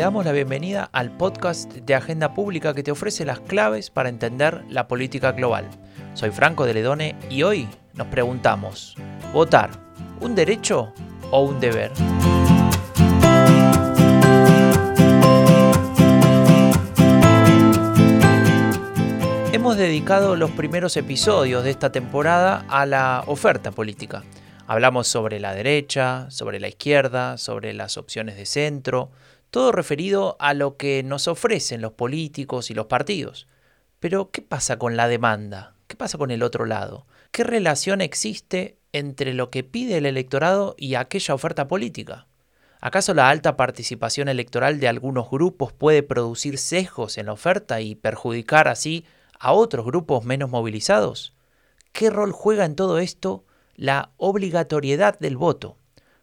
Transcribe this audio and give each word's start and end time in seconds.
damos 0.00 0.24
la 0.24 0.32
bienvenida 0.32 0.88
al 0.94 1.14
podcast 1.14 1.74
de 1.74 1.94
Agenda 1.94 2.32
Pública 2.32 2.72
que 2.72 2.82
te 2.82 2.90
ofrece 2.90 3.26
las 3.26 3.38
claves 3.40 3.90
para 3.90 4.08
entender 4.08 4.64
la 4.70 4.88
política 4.88 5.32
global. 5.32 5.68
Soy 6.14 6.30
Franco 6.30 6.64
de 6.64 6.72
Ledone 6.72 7.16
y 7.28 7.42
hoy 7.42 7.68
nos 7.92 8.06
preguntamos, 8.06 8.96
¿votar 9.34 9.68
un 10.22 10.34
derecho 10.34 10.94
o 11.30 11.42
un 11.42 11.60
deber? 11.60 11.92
Hemos 19.52 19.76
dedicado 19.76 20.34
los 20.34 20.50
primeros 20.52 20.96
episodios 20.96 21.62
de 21.62 21.70
esta 21.70 21.92
temporada 21.92 22.64
a 22.70 22.86
la 22.86 23.22
oferta 23.26 23.70
política. 23.70 24.24
Hablamos 24.66 25.08
sobre 25.08 25.40
la 25.40 25.52
derecha, 25.52 26.30
sobre 26.30 26.58
la 26.58 26.68
izquierda, 26.68 27.36
sobre 27.36 27.74
las 27.74 27.98
opciones 27.98 28.36
de 28.36 28.46
centro, 28.46 29.10
todo 29.50 29.72
referido 29.72 30.36
a 30.38 30.54
lo 30.54 30.76
que 30.76 31.02
nos 31.02 31.28
ofrecen 31.28 31.80
los 31.80 31.92
políticos 31.92 32.70
y 32.70 32.74
los 32.74 32.86
partidos. 32.86 33.46
Pero, 33.98 34.30
¿qué 34.30 34.42
pasa 34.42 34.78
con 34.78 34.96
la 34.96 35.08
demanda? 35.08 35.74
¿Qué 35.86 35.96
pasa 35.96 36.18
con 36.18 36.30
el 36.30 36.42
otro 36.42 36.66
lado? 36.66 37.06
¿Qué 37.32 37.44
relación 37.44 38.00
existe 38.00 38.78
entre 38.92 39.34
lo 39.34 39.50
que 39.50 39.64
pide 39.64 39.98
el 39.98 40.06
electorado 40.06 40.74
y 40.78 40.94
aquella 40.94 41.34
oferta 41.34 41.68
política? 41.68 42.26
¿Acaso 42.80 43.12
la 43.12 43.28
alta 43.28 43.56
participación 43.56 44.28
electoral 44.28 44.80
de 44.80 44.88
algunos 44.88 45.28
grupos 45.28 45.72
puede 45.72 46.02
producir 46.02 46.56
sesgos 46.56 47.18
en 47.18 47.26
la 47.26 47.32
oferta 47.32 47.80
y 47.82 47.94
perjudicar 47.94 48.68
así 48.68 49.04
a 49.38 49.52
otros 49.52 49.84
grupos 49.84 50.24
menos 50.24 50.48
movilizados? 50.48 51.34
¿Qué 51.92 52.08
rol 52.08 52.32
juega 52.32 52.64
en 52.64 52.76
todo 52.76 52.98
esto 52.98 53.44
la 53.74 54.12
obligatoriedad 54.16 55.18
del 55.18 55.36
voto? 55.36 55.76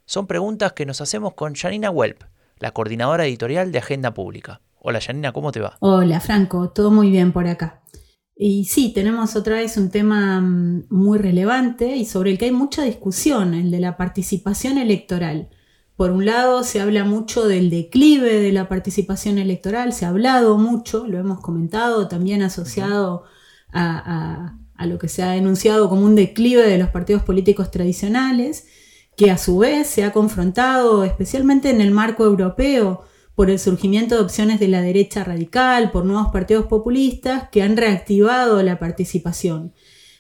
Son 0.06 0.26
preguntas 0.26 0.74
que 0.74 0.86
nos 0.86 1.02
hacemos 1.02 1.34
con 1.34 1.54
Janina 1.54 1.92
Welp, 1.92 2.24
la 2.60 2.72
coordinadora 2.72 3.26
editorial 3.26 3.72
de 3.72 3.80
Agenda 3.80 4.14
Pública. 4.14 4.62
Hola 4.80 5.02
Janina, 5.02 5.32
¿cómo 5.32 5.52
te 5.52 5.60
va? 5.60 5.78
Hola 5.80 6.20
Franco, 6.20 6.70
todo 6.70 6.92
muy 6.92 7.10
bien 7.10 7.32
por 7.32 7.48
acá. 7.48 7.82
Y 8.36 8.66
sí, 8.66 8.94
tenemos 8.94 9.36
otra 9.36 9.56
vez 9.56 9.78
un 9.78 9.90
tema 9.90 10.40
mm, 10.40 10.88
muy 10.90 11.18
relevante 11.18 11.96
y 11.96 12.06
sobre 12.06 12.32
el 12.32 12.38
que 12.38 12.46
hay 12.46 12.52
mucha 12.52 12.84
discusión, 12.84 13.54
el 13.54 13.72
de 13.72 13.80
la 13.80 13.98
participación 13.98 14.78
electoral. 14.78 15.50
Por 15.96 16.12
un 16.12 16.26
lado, 16.26 16.64
se 16.64 16.80
habla 16.80 17.04
mucho 17.04 17.48
del 17.48 17.72
declive 17.72 18.40
de 18.40 18.52
la 18.52 18.70
participación 18.70 19.40
electoral, 19.40 19.94
se 19.94 20.06
ha 20.06 20.10
hablado 20.10 20.60
mucho, 20.60 21.08
lo 21.08 21.18
hemos 21.18 21.40
comentado, 21.40 22.08
también 22.08 22.44
asociado 22.44 23.24
a, 23.74 24.58
a 24.76 24.86
lo 24.86 25.00
que 25.00 25.08
se 25.08 25.24
ha 25.24 25.32
denunciado 25.32 25.90
como 25.90 26.06
un 26.06 26.16
declive 26.16 26.62
de 26.62 26.78
los 26.78 26.90
partidos 26.90 27.24
políticos 27.24 27.72
tradicionales 27.72 28.68
que 29.18 29.32
a 29.32 29.38
su 29.38 29.58
vez 29.58 29.88
se 29.88 30.04
ha 30.04 30.14
confrontado, 30.14 31.04
especialmente 31.04 31.72
en 31.72 31.82
el 31.82 31.92
marco 31.92 32.24
europeo, 32.24 33.02
por 33.34 33.50
el 33.50 33.58
surgimiento 33.60 34.16
de 34.16 34.22
opciones 34.22 34.60
de 34.60 34.68
la 34.68 34.82
derecha 34.82 35.24
radical, 35.24 35.92
por 35.92 36.06
nuevos 36.06 36.32
partidos 36.32 36.68
populistas 36.68 37.50
que 37.52 37.64
han 37.64 37.78
reactivado 37.78 38.62
la 38.62 38.80
participación. 38.80 39.74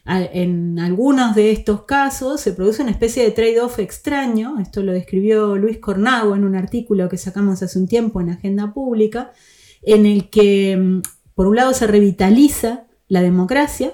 En 0.06 0.80
algunos 0.80 1.36
de 1.36 1.52
estos 1.52 1.84
casos 1.84 2.42
se 2.42 2.54
produce 2.54 2.82
una 2.82 2.92
especie 2.92 3.24
de 3.24 3.32
trade-off 3.32 3.78
extraño, 3.80 4.58
esto 4.60 4.82
lo 4.82 4.94
describió 4.94 5.58
Luis 5.58 5.78
Cornago 5.80 6.36
en 6.36 6.44
un 6.44 6.56
artículo 6.56 7.10
que 7.10 7.18
sacamos 7.18 7.62
hace 7.62 7.78
un 7.78 7.88
tiempo 7.88 8.20
en 8.20 8.30
Agenda 8.30 8.74
Pública, 8.74 9.32
en 9.84 10.06
el 10.06 10.30
que 10.30 10.76
mm, 10.76 11.02
por 11.36 11.48
un 11.48 11.56
lado 11.56 11.74
se 11.74 11.86
revitaliza 11.86 12.88
la 13.08 13.22
democracia, 13.22 13.94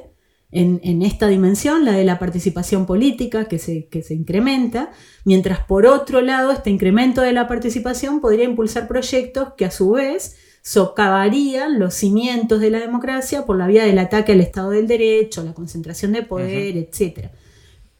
en, 0.54 1.02
esta 1.02 1.28
dimensión, 1.28 1.84
la 1.84 1.94
de 1.94 2.06
la 2.06 2.20
participación 2.20 2.86
política 2.86 3.48
que 3.48 3.58
se, 3.59 3.88
que 3.88 4.04
se 4.04 4.14
incrementa, 4.14 4.92
mientras 5.26 5.60
por 5.60 5.86
otro 5.86 6.22
lado 6.22 6.52
este 6.52 6.70
incremento 6.70 7.22
de 7.22 7.34
la 7.34 7.48
participación 7.48 8.22
podría 8.22 8.45
impulsar 8.45 8.88
proyectos 8.88 9.54
que 9.58 9.66
a 9.66 9.72
su 9.72 9.92
vez 9.92 10.36
socavarían 10.62 11.80
los 11.80 11.94
cimientos 11.94 12.61
de 12.61 12.70
la 12.70 12.80
democracia 12.80 13.45
por 13.45 13.58
la 13.58 13.67
vía 13.67 13.83
del 13.83 14.00
ataque 14.00 14.32
al 14.32 14.42
Estado 14.42 14.70
del 14.70 14.88
Derecho, 14.88 15.44
la 15.44 15.54
concentración 15.54 16.14
de 16.14 16.23
poder, 16.23 16.77
etc. 16.77 17.32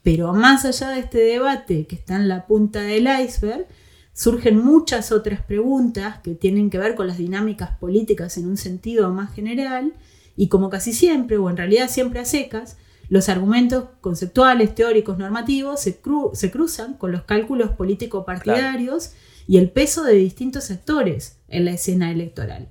Pero 0.02 0.34
más 0.34 0.64
allá 0.64 0.92
de 0.92 1.00
este 1.00 1.18
debate 1.20 1.88
que 1.88 1.96
está 1.96 2.16
en 2.16 2.28
la 2.28 2.46
punta 2.46 2.82
del 2.82 3.08
iceberg, 3.22 3.68
surgen 4.14 4.60
muchas 4.60 5.12
otras 5.12 5.42
preguntas 5.42 6.20
que 6.20 6.36
tienen 6.36 6.70
que 6.70 6.78
ver 6.78 6.96
con 6.96 7.08
las 7.08 7.18
dinámicas 7.18 7.78
políticas 7.80 8.38
en 8.38 8.48
un 8.48 8.58
sentido 8.58 9.12
más 9.12 9.34
general 9.34 9.94
y 10.36 10.48
como 10.48 10.70
casi 10.70 10.94
siempre, 10.94 11.38
o 11.38 11.50
en 11.50 11.58
realidad 11.58 11.90
siempre 11.90 12.20
a 12.20 12.26
secas, 12.26 12.78
los 13.10 13.30
argumentos 13.30 13.86
conceptuales, 14.02 14.74
teóricos, 14.74 15.18
normativos 15.18 15.82
se, 15.82 16.00
se 16.34 16.52
cruzan 16.52 16.94
con 16.96 17.12
los 17.12 17.24
cálculos 17.24 17.72
político-partidarios 17.72 19.12
y 19.48 19.58
el 19.58 19.70
peso 19.70 20.04
de 20.04 20.14
distintos 20.14 20.72
actores 20.72 21.38
en 21.48 21.66
la 21.66 21.72
escena 21.72 22.12
electoral. 22.12 22.70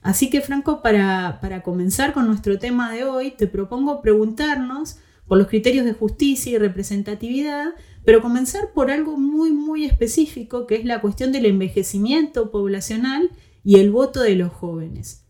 Así 0.00 0.30
que, 0.30 0.40
Franco, 0.40 0.82
para, 0.82 1.38
para 1.40 1.62
comenzar 1.62 2.12
con 2.12 2.26
nuestro 2.26 2.58
tema 2.58 2.92
de 2.92 3.04
hoy, 3.04 3.30
te 3.30 3.46
propongo 3.46 4.00
preguntarnos 4.02 4.98
por 5.26 5.38
los 5.38 5.48
criterios 5.48 5.84
de 5.84 5.94
justicia 5.94 6.52
y 6.52 6.58
representatividad, 6.58 7.72
pero 8.04 8.20
comenzar 8.20 8.72
por 8.74 8.90
algo 8.90 9.16
muy, 9.16 9.50
muy 9.50 9.84
específico, 9.86 10.66
que 10.66 10.76
es 10.76 10.84
la 10.84 11.00
cuestión 11.00 11.32
del 11.32 11.46
envejecimiento 11.46 12.50
poblacional 12.50 13.30
y 13.64 13.80
el 13.80 13.90
voto 13.90 14.20
de 14.20 14.36
los 14.36 14.52
jóvenes. 14.52 15.23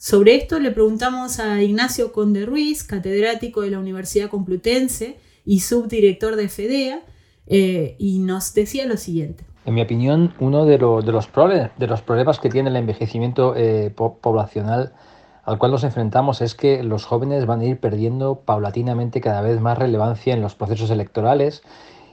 Sobre 0.00 0.36
esto 0.36 0.60
le 0.60 0.70
preguntamos 0.70 1.40
a 1.40 1.60
Ignacio 1.60 2.12
Conde 2.12 2.46
Ruiz, 2.46 2.84
catedrático 2.84 3.62
de 3.62 3.70
la 3.70 3.80
Universidad 3.80 4.30
Complutense 4.30 5.18
y 5.44 5.58
subdirector 5.58 6.36
de 6.36 6.48
FEDEA, 6.48 7.00
eh, 7.48 7.96
y 7.98 8.20
nos 8.20 8.54
decía 8.54 8.86
lo 8.86 8.96
siguiente. 8.96 9.42
En 9.66 9.74
mi 9.74 9.82
opinión, 9.82 10.34
uno 10.38 10.66
de, 10.66 10.78
los, 10.78 11.26
problemas 11.26 12.38
que 12.38 12.48
tiene 12.48 12.70
el 12.70 12.76
envejecimiento 12.76 13.56
eh, 13.56 13.90
poblacional 13.90 14.92
al 15.42 15.58
cual 15.58 15.72
nos 15.72 15.82
enfrentamos 15.82 16.42
es 16.42 16.54
que 16.54 16.84
los 16.84 17.04
jóvenes 17.04 17.46
van 17.46 17.60
a 17.60 17.64
ir 17.64 17.80
perdiendo 17.80 18.42
paulatinamente 18.44 19.20
cada 19.20 19.40
vez 19.40 19.60
más 19.60 19.78
relevancia 19.78 20.32
en 20.32 20.42
los 20.42 20.54
procesos 20.54 20.90
electorales 20.90 21.62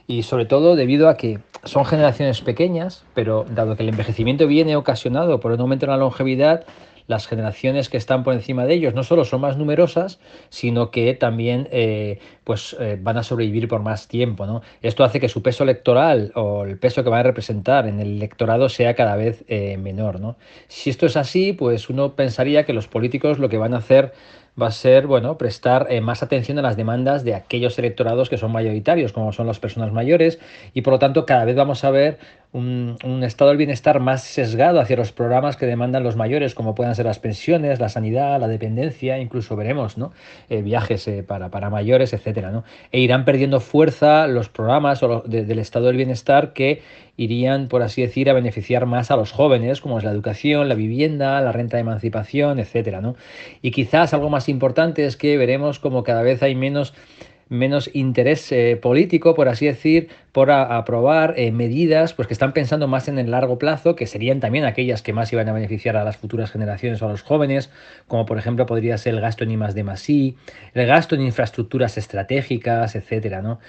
y 0.08 0.24
sobre 0.24 0.46
todo 0.46 0.74
debido 0.74 1.08
a 1.08 1.16
que 1.16 1.38
son 1.62 1.84
generaciones 1.84 2.40
pequeñas, 2.40 3.04
pero 3.14 3.44
dado 3.44 3.76
que 3.76 3.84
el 3.84 3.90
envejecimiento 3.90 4.48
viene 4.48 4.74
ocasionado 4.74 5.38
por 5.38 5.52
un 5.52 5.60
aumento 5.60 5.84
en 5.84 5.90
la 5.90 5.98
longevidad, 5.98 6.64
las 7.06 7.26
generaciones 7.26 7.88
que 7.88 7.96
están 7.96 8.24
por 8.24 8.34
encima 8.34 8.64
de 8.66 8.74
ellos 8.74 8.94
no 8.94 9.04
solo 9.04 9.24
son 9.24 9.40
más 9.40 9.56
numerosas, 9.56 10.18
sino 10.48 10.90
que 10.90 11.14
también 11.14 11.68
eh, 11.70 12.18
pues, 12.44 12.76
eh, 12.80 12.98
van 13.00 13.16
a 13.16 13.22
sobrevivir 13.22 13.68
por 13.68 13.82
más 13.82 14.08
tiempo. 14.08 14.46
¿no? 14.46 14.62
Esto 14.82 15.04
hace 15.04 15.20
que 15.20 15.28
su 15.28 15.42
peso 15.42 15.64
electoral 15.64 16.32
o 16.34 16.64
el 16.64 16.78
peso 16.78 17.04
que 17.04 17.10
van 17.10 17.20
a 17.20 17.24
representar 17.24 17.86
en 17.86 18.00
el 18.00 18.16
electorado 18.16 18.68
sea 18.68 18.94
cada 18.94 19.16
vez 19.16 19.44
eh, 19.48 19.76
menor. 19.76 20.20
¿no? 20.20 20.36
Si 20.68 20.90
esto 20.90 21.06
es 21.06 21.16
así, 21.16 21.52
pues 21.52 21.88
uno 21.88 22.14
pensaría 22.14 22.64
que 22.64 22.72
los 22.72 22.88
políticos 22.88 23.38
lo 23.38 23.48
que 23.48 23.58
van 23.58 23.74
a 23.74 23.78
hacer 23.78 24.12
va 24.60 24.68
a 24.68 24.72
ser 24.72 25.06
bueno, 25.06 25.36
prestar 25.36 25.86
más 26.00 26.22
atención 26.22 26.58
a 26.58 26.62
las 26.62 26.78
demandas 26.78 27.24
de 27.24 27.34
aquellos 27.34 27.78
electorados 27.78 28.30
que 28.30 28.38
son 28.38 28.52
mayoritarios, 28.52 29.12
como 29.12 29.30
son 29.34 29.46
las 29.46 29.58
personas 29.58 29.92
mayores, 29.92 30.38
y 30.72 30.80
por 30.80 30.94
lo 30.94 30.98
tanto 30.98 31.26
cada 31.26 31.44
vez 31.44 31.56
vamos 31.56 31.84
a 31.84 31.90
ver 31.90 32.18
un, 32.56 33.22
estado 33.22 33.50
del 33.50 33.58
bienestar 33.58 34.00
más 34.00 34.22
sesgado 34.22 34.80
hacia 34.80 34.96
los 34.96 35.12
programas 35.12 35.56
que 35.56 35.66
demandan 35.66 36.02
los 36.02 36.16
mayores, 36.16 36.54
como 36.54 36.74
puedan 36.74 36.94
ser 36.94 37.04
las 37.04 37.18
pensiones, 37.18 37.80
la 37.80 37.88
sanidad, 37.88 38.40
la 38.40 38.48
dependencia, 38.48 39.18
incluso 39.18 39.56
veremos 39.56 39.98
¿no? 39.98 40.12
Eh, 40.48 40.62
viajes 40.62 41.06
eh, 41.08 41.22
para, 41.22 41.50
para, 41.50 41.68
mayores, 41.68 42.12
etcétera, 42.12 42.50
¿no? 42.50 42.64
E 42.92 43.00
irán 43.00 43.24
perdiendo 43.24 43.60
fuerza 43.60 44.26
los 44.26 44.48
programas 44.48 45.00
del 45.26 45.58
estado 45.58 45.86
del 45.86 45.96
bienestar 45.96 46.54
que 46.54 46.82
irían, 47.18 47.68
por 47.68 47.82
así 47.82 48.02
decir, 48.02 48.30
a 48.30 48.32
beneficiar 48.32 48.86
más 48.86 49.10
a 49.10 49.16
los 49.16 49.32
jóvenes, 49.32 49.80
como 49.80 49.98
es 49.98 50.04
la 50.04 50.10
educación, 50.10 50.68
la 50.68 50.74
vivienda, 50.74 51.40
la 51.40 51.52
renta 51.52 51.76
de 51.76 51.82
emancipación, 51.82 52.58
etcétera, 52.58 53.00
¿no? 53.00 53.16
Y 53.60 53.70
quizás 53.70 54.14
algo 54.14 54.30
más 54.30 54.48
importante 54.48 55.04
es 55.04 55.16
que 55.16 55.36
veremos 55.36 55.78
como 55.78 56.02
cada 56.04 56.22
vez 56.22 56.42
hay 56.42 56.54
menos 56.54 56.94
menos 57.48 57.88
interés 57.92 58.50
eh, 58.50 58.76
político, 58.80 59.34
por 59.34 59.48
así 59.48 59.66
decir, 59.66 60.08
por 60.32 60.50
aprobar 60.50 61.34
eh, 61.36 61.52
medidas 61.52 62.12
pues, 62.12 62.26
que 62.26 62.34
están 62.34 62.52
pensando 62.52 62.88
más 62.88 63.08
en 63.08 63.18
el 63.18 63.30
largo 63.30 63.58
plazo, 63.58 63.94
que 63.94 64.06
serían 64.06 64.40
también 64.40 64.64
aquellas 64.64 65.02
que 65.02 65.12
más 65.12 65.32
iban 65.32 65.48
a 65.48 65.52
beneficiar 65.52 65.96
a 65.96 66.04
las 66.04 66.16
futuras 66.16 66.50
generaciones 66.50 67.00
o 67.02 67.06
a 67.06 67.10
los 67.10 67.22
jóvenes, 67.22 67.70
como 68.08 68.26
por 68.26 68.38
ejemplo 68.38 68.66
podría 68.66 68.98
ser 68.98 69.14
el 69.14 69.20
gasto 69.20 69.44
en 69.44 69.52
I 69.52 70.36
el 70.74 70.86
gasto 70.86 71.14
en 71.14 71.22
infraestructuras 71.22 71.96
estratégicas, 71.96 72.96
etcétera, 72.96 73.42
¿no? 73.42 73.60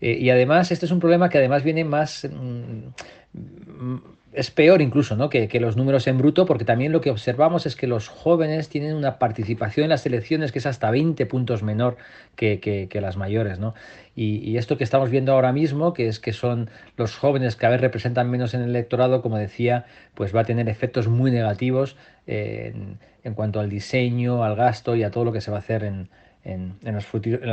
Eh, 0.00 0.18
y 0.20 0.30
además, 0.30 0.70
este 0.70 0.86
es 0.86 0.92
un 0.92 1.00
problema 1.00 1.28
que 1.28 1.38
además 1.38 1.62
viene 1.64 1.84
más... 1.84 2.28
Mm, 2.30 4.13
es 4.34 4.50
peor 4.50 4.82
incluso 4.82 5.16
¿no? 5.16 5.28
que, 5.28 5.48
los 5.60 5.76
números 5.76 6.06
en 6.06 6.18
bruto, 6.18 6.46
porque 6.46 6.64
también 6.64 6.92
lo 6.92 7.00
que 7.00 7.10
observamos 7.10 7.66
es 7.66 7.76
que 7.76 7.86
los 7.86 8.08
jóvenes 8.08 8.68
tienen 8.68 8.94
una 8.94 9.18
participación 9.18 9.84
en 9.84 9.90
las 9.90 10.04
elecciones 10.06 10.52
que 10.52 10.58
es 10.58 10.66
hasta 10.66 10.90
20 10.90 11.24
puntos 11.26 11.62
menor 11.62 11.96
que, 12.36 12.88
las 13.00 13.16
mayores. 13.16 13.58
¿no? 13.58 13.74
Y, 14.14 14.56
esto 14.56 14.76
que 14.76 14.84
estamos 14.84 15.10
viendo 15.10 15.32
ahora 15.32 15.52
mismo, 15.52 15.92
que 15.94 16.08
es 16.08 16.20
que 16.20 16.32
son 16.32 16.70
los 16.96 17.16
jóvenes 17.16 17.56
que 17.56 17.66
a 17.66 17.68
veces 17.68 17.82
representan 17.82 18.30
menos 18.30 18.54
en 18.54 18.62
el 18.62 18.70
electorado, 18.70 19.22
como 19.22 19.38
decía, 19.38 19.86
pues 20.14 20.34
va 20.34 20.40
a 20.40 20.44
tener 20.44 20.68
efectos 20.68 21.08
muy 21.08 21.30
negativos 21.30 21.96
en, 22.26 22.98
en 23.22 23.34
cuanto 23.34 23.60
al 23.60 23.70
diseño, 23.70 24.44
al 24.44 24.56
gasto 24.56 24.96
y 24.96 25.02
a 25.02 25.10
todo 25.10 25.24
lo 25.24 25.32
que 25.32 25.40
se 25.40 25.50
va 25.50 25.58
a 25.58 25.60
hacer 25.60 25.84
en, 25.84 26.08
en, 26.44 26.76
los, 26.82 27.06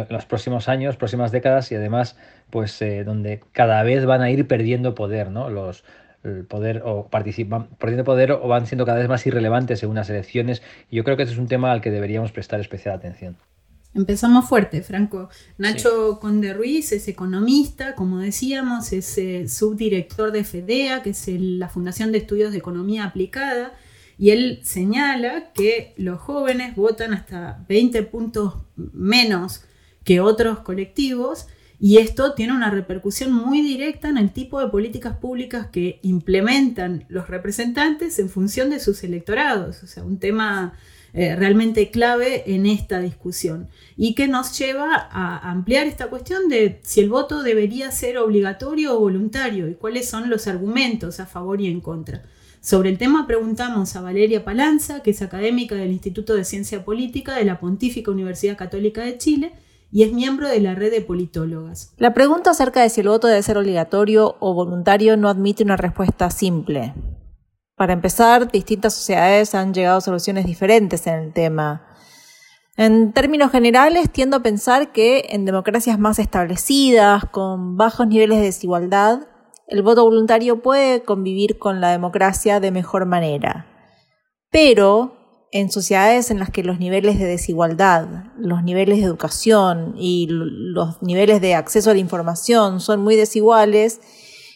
los, 0.10 0.26
próximos 0.26 0.68
años, 0.68 0.98
próximas 0.98 1.32
décadas 1.32 1.72
y 1.72 1.76
además 1.76 2.18
pues 2.50 2.82
eh, 2.82 3.04
donde 3.04 3.42
cada 3.54 3.82
vez 3.84 4.06
van 4.06 4.22
a 4.22 4.30
ir 4.30 4.48
perdiendo 4.48 4.96
poder 4.96 5.32
¿no? 5.32 5.50
los, 5.50 5.84
poder 6.48 6.84
o 6.86 7.08
participan 7.08 7.68
perdiendo 7.80 8.04
poder 8.04 8.32
o 8.32 8.48
van 8.48 8.68
siendo 8.68 8.86
cada 8.86 9.00
vez 9.00 9.10
más 9.10 9.26
irrelevantes 9.26 9.82
en 9.84 9.90
unas 9.90 10.10
elecciones. 10.10 10.62
Y 10.90 10.98
yo 10.98 11.04
creo 11.04 11.18
que 11.18 11.24
ese 11.24 11.34
es 11.34 11.40
un 11.40 11.48
tema 11.48 11.72
al 11.72 11.82
que 11.82 11.92
deberíamos 11.92 12.32
prestar 12.32 12.60
especial 12.60 12.96
atención. 12.96 13.38
Empezamos 13.94 14.48
fuerte, 14.48 14.84
Franco. 14.84 15.30
Nacho 15.58 16.18
Conde 16.22 16.54
Ruiz 16.54 16.94
es 16.94 17.10
economista, 17.10 17.94
como 17.94 18.20
decíamos, 18.20 18.94
es 18.94 19.18
eh, 19.18 19.50
subdirector 19.50 20.32
de 20.32 20.46
FEDEA, 20.46 21.04
que 21.04 21.10
es 21.10 21.28
la 21.28 21.68
Fundación 21.68 22.14
de 22.14 22.20
Estudios 22.20 22.54
de 22.54 22.60
Economía 22.60 23.04
Aplicada, 23.04 23.74
y 24.18 24.30
él 24.30 24.62
señala 24.64 25.52
que 25.52 25.94
los 25.98 26.22
jóvenes 26.22 26.76
votan 26.76 27.14
hasta 27.14 27.66
20 27.68 28.04
puntos 28.04 28.60
menos 28.76 29.66
que 30.06 30.22
otros 30.22 30.60
colectivos 30.60 31.48
y 31.84 31.98
esto 31.98 32.36
tiene 32.36 32.54
una 32.54 32.70
repercusión 32.70 33.34
muy 33.34 33.64
directa 33.64 34.08
en 34.08 34.20
el 34.20 34.32
tipo 34.32 34.60
de 34.60 34.68
políticas 34.68 35.18
públicas 35.18 35.66
que 35.72 36.00
implementan 36.04 37.06
los 37.10 37.28
representantes 37.28 38.20
en 38.20 38.30
función 38.30 38.70
de 38.70 38.80
sus 38.80 39.04
electorados. 39.04 39.82
O 39.82 39.88
sea, 39.88 40.04
un 40.04 40.20
tema 40.20 40.74
eh, 41.14 41.36
realmente 41.36 41.90
clave 41.90 42.54
en 42.54 42.68
esta 42.68 43.00
discusión 43.00 43.68
y 43.98 44.14
que 44.14 44.28
nos 44.28 44.56
lleva 44.60 44.96
a 44.96 45.50
ampliar 45.50 45.88
esta 45.88 46.06
cuestión 46.12 46.50
de 46.50 46.80
si 46.84 47.00
el 47.00 47.10
voto 47.10 47.42
debería 47.42 47.90
ser 47.90 48.20
obligatorio 48.20 48.96
o 48.96 49.00
voluntario 49.00 49.68
y 49.68 49.74
cuáles 49.74 50.08
son 50.08 50.30
los 50.30 50.46
argumentos 50.46 51.20
a 51.20 51.26
favor 51.26 51.62
y 51.62 51.68
en 51.68 51.82
contra. 51.82 52.22
Sobre 52.62 52.92
el 52.92 53.00
tema 53.00 53.26
preguntamos 53.26 53.96
a 53.96 54.02
Valeria 54.02 54.46
Palanza, 54.46 55.02
que 55.02 55.10
es 55.10 55.24
académica 55.24 55.74
del 55.74 55.92
Instituto 55.92 56.36
de 56.36 56.46
Ciencia 56.46 56.86
Política 56.86 57.34
de 57.34 57.46
la 57.46 57.60
Pontífica 57.60 58.12
Universidad 58.12 58.56
Católica 58.56 59.02
de 59.02 59.18
Chile, 59.18 59.54
y 59.92 60.04
es 60.04 60.14
miembro 60.14 60.48
de 60.48 60.62
la 60.62 60.74
red 60.74 60.92
de 60.92 61.02
politólogas. 61.02 61.94
La 61.98 62.14
pregunta 62.14 62.52
acerca 62.52 62.82
de 62.82 62.90
si 62.90 63.02
el 63.02 63.10
voto 63.10 63.28
debe 63.28 63.44
ser 63.44 63.58
obligatorio 63.58 64.38
o 64.40 64.54
voluntario 64.54 65.18
no 65.18 65.28
admite 65.28 65.64
una 65.64 65.78
respuesta 65.78 66.30
simple. 66.30 66.94
Para 67.76 67.94
empezar, 67.94 68.52
distintas 68.52 68.94
sociedades 68.94 69.54
han 69.54 69.74
llegado 69.74 69.98
a 69.98 70.02
soluciones 70.02 70.46
diferentes 70.46 71.08
en 71.08 71.16
el 71.16 71.34
tema. 71.34 71.88
En 72.78 73.12
términos 73.12 73.52
generales, 73.52 74.10
tiendo 74.12 74.38
a 74.38 74.44
pensar 74.44 74.92
que 74.92 75.26
en 75.30 75.46
democracias 75.46 76.00
más 76.00 76.20
establecidas, 76.20 77.26
con 77.26 77.76
bajos 77.76 78.08
niveles 78.08 78.38
de 78.38 78.46
desigualdad, 78.46 79.28
el 79.68 79.84
voto 79.84 80.04
voluntario 80.04 80.62
puede 80.62 81.04
convivir 81.04 81.58
con 81.58 81.82
la 81.82 81.92
democracia 81.92 82.60
de 82.60 82.72
mejor 82.72 83.06
manera. 83.06 83.66
Pero 84.52 85.21
en 85.52 85.70
sociedades 85.70 86.32
en 86.32 86.40
las 86.40 86.50
que 86.50 86.64
los 86.64 86.80
niveles 86.80 87.20
de 87.20 87.26
desigualdad, 87.26 88.08
los 88.38 88.64
niveles 88.64 89.00
de 89.00 89.06
educación 89.06 89.96
y 89.98 90.28
los 90.30 91.02
niveles 91.02 91.42
de 91.42 91.56
acceso 91.56 91.92
a 91.92 91.94
la 91.94 92.00
información 92.00 92.80
son 92.80 93.02
muy 93.02 93.18
desiguales, 93.18 94.00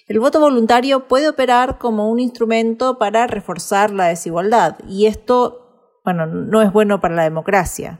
el 0.07 0.19
voto 0.19 0.39
voluntario 0.39 1.07
puede 1.07 1.27
operar 1.27 1.77
como 1.79 2.09
un 2.09 2.19
instrumento 2.19 2.97
para 2.97 3.27
reforzar 3.27 3.91
la 3.91 4.05
desigualdad 4.05 4.77
y 4.87 5.07
esto, 5.07 5.99
bueno, 6.05 6.27
no 6.27 6.61
es 6.61 6.71
bueno 6.71 7.01
para 7.01 7.15
la 7.15 7.23
democracia. 7.23 7.99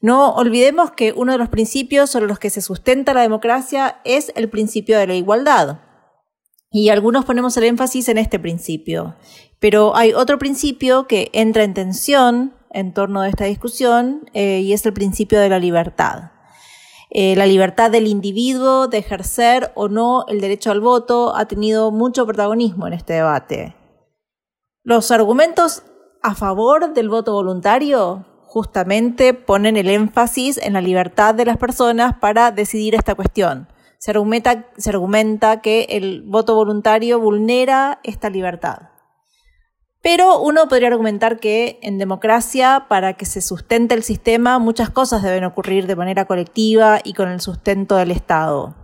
No 0.00 0.34
olvidemos 0.34 0.90
que 0.90 1.12
uno 1.12 1.32
de 1.32 1.38
los 1.38 1.48
principios 1.48 2.10
sobre 2.10 2.26
los 2.26 2.38
que 2.38 2.50
se 2.50 2.60
sustenta 2.60 3.14
la 3.14 3.22
democracia 3.22 4.00
es 4.04 4.32
el 4.36 4.48
principio 4.48 4.98
de 4.98 5.06
la 5.06 5.14
igualdad. 5.14 5.78
Y 6.76 6.88
algunos 6.88 7.24
ponemos 7.24 7.56
el 7.56 7.62
énfasis 7.62 8.08
en 8.08 8.18
este 8.18 8.40
principio. 8.40 9.14
Pero 9.60 9.94
hay 9.94 10.12
otro 10.12 10.40
principio 10.40 11.06
que 11.06 11.30
entra 11.32 11.62
en 11.62 11.72
tensión 11.72 12.52
en 12.70 12.92
torno 12.92 13.20
a 13.20 13.28
esta 13.28 13.44
discusión 13.44 14.28
eh, 14.34 14.58
y 14.58 14.72
es 14.72 14.84
el 14.84 14.92
principio 14.92 15.38
de 15.38 15.48
la 15.48 15.60
libertad. 15.60 16.32
Eh, 17.10 17.36
la 17.36 17.46
libertad 17.46 17.92
del 17.92 18.08
individuo 18.08 18.88
de 18.88 18.98
ejercer 18.98 19.70
o 19.76 19.86
no 19.86 20.24
el 20.26 20.40
derecho 20.40 20.72
al 20.72 20.80
voto 20.80 21.36
ha 21.36 21.46
tenido 21.46 21.92
mucho 21.92 22.26
protagonismo 22.26 22.88
en 22.88 22.94
este 22.94 23.12
debate. 23.12 23.76
Los 24.82 25.12
argumentos 25.12 25.84
a 26.24 26.34
favor 26.34 26.92
del 26.92 27.08
voto 27.08 27.34
voluntario 27.34 28.26
justamente 28.48 29.32
ponen 29.32 29.76
el 29.76 29.90
énfasis 29.90 30.58
en 30.58 30.72
la 30.72 30.80
libertad 30.80 31.36
de 31.36 31.44
las 31.44 31.56
personas 31.56 32.16
para 32.18 32.50
decidir 32.50 32.96
esta 32.96 33.14
cuestión. 33.14 33.68
Se 34.04 34.10
argumenta, 34.90 35.62
que 35.62 35.86
el 35.88 36.20
voto 36.26 36.54
voluntario 36.54 37.18
vulnera 37.18 38.00
esta 38.02 38.28
libertad. 38.28 38.90
Pero 40.02 40.42
uno 40.42 40.68
podría 40.68 40.88
argumentar 40.88 41.40
que 41.40 41.78
en 41.80 41.96
democracia, 41.96 42.84
para 42.90 43.14
que 43.14 43.24
se 43.24 43.40
sustente 43.40 43.94
el 43.94 44.02
sistema, 44.02 44.58
muchas 44.58 44.90
cosas 44.90 45.22
deben 45.22 45.44
ocurrir 45.44 45.86
de 45.86 45.96
manera 45.96 46.26
colectiva 46.26 47.00
y 47.02 47.14
con 47.14 47.30
el 47.30 47.40
sustento 47.40 47.96
del 47.96 48.10
Estado. 48.10 48.74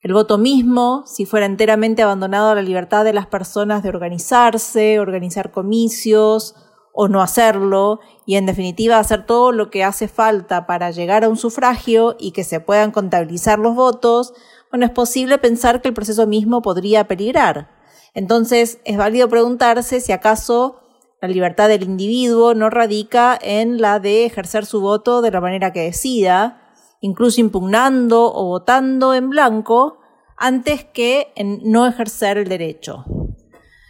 El 0.00 0.12
voto 0.12 0.38
mismo, 0.38 1.02
si 1.06 1.26
fuera 1.26 1.46
enteramente 1.46 2.04
abandonado 2.04 2.50
a 2.50 2.54
la 2.54 2.62
libertad 2.62 3.04
de 3.04 3.14
las 3.14 3.26
personas 3.26 3.82
de 3.82 3.88
organizarse, 3.88 5.00
organizar 5.00 5.50
comicios 5.50 6.54
o 6.98 7.08
no 7.08 7.20
hacerlo, 7.20 8.00
y 8.24 8.36
en 8.36 8.46
definitiva 8.46 8.98
hacer 8.98 9.26
todo 9.26 9.52
lo 9.52 9.70
que 9.70 9.84
hace 9.84 10.08
falta 10.08 10.66
para 10.66 10.90
llegar 10.90 11.24
a 11.24 11.28
un 11.28 11.36
sufragio 11.36 12.16
y 12.18 12.32
que 12.32 12.42
se 12.42 12.58
puedan 12.58 12.90
contabilizar 12.90 13.58
los 13.58 13.74
votos, 13.74 14.32
bueno, 14.70 14.86
es 14.86 14.92
posible 14.92 15.36
pensar 15.36 15.82
que 15.82 15.88
el 15.88 15.94
proceso 15.94 16.26
mismo 16.26 16.62
podría 16.62 17.06
peligrar. 17.06 17.70
Entonces, 18.14 18.80
es 18.86 18.96
válido 18.96 19.28
preguntarse 19.28 20.00
si 20.00 20.12
acaso 20.12 20.80
la 21.20 21.28
libertad 21.28 21.68
del 21.68 21.82
individuo 21.82 22.54
no 22.54 22.70
radica 22.70 23.38
en 23.42 23.78
la 23.78 24.00
de 24.00 24.24
ejercer 24.24 24.64
su 24.64 24.80
voto 24.80 25.20
de 25.20 25.30
la 25.30 25.42
manera 25.42 25.74
que 25.74 25.80
decida, 25.80 26.62
incluso 27.00 27.42
impugnando 27.42 28.32
o 28.34 28.46
votando 28.46 29.12
en 29.12 29.28
blanco, 29.28 29.98
antes 30.38 30.84
que 30.84 31.32
en 31.36 31.60
no 31.70 31.86
ejercer 31.86 32.38
el 32.38 32.48
derecho. 32.48 33.04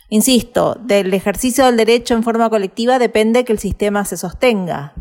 Insisto, 0.08 0.76
del 0.80 1.12
ejercicio 1.14 1.66
del 1.66 1.76
derecho 1.76 2.14
en 2.14 2.22
forma 2.22 2.48
colectiva 2.48 2.98
depende 2.98 3.44
que 3.44 3.52
el 3.52 3.58
sistema 3.58 4.04
se 4.04 4.16
sostenga. 4.16 4.94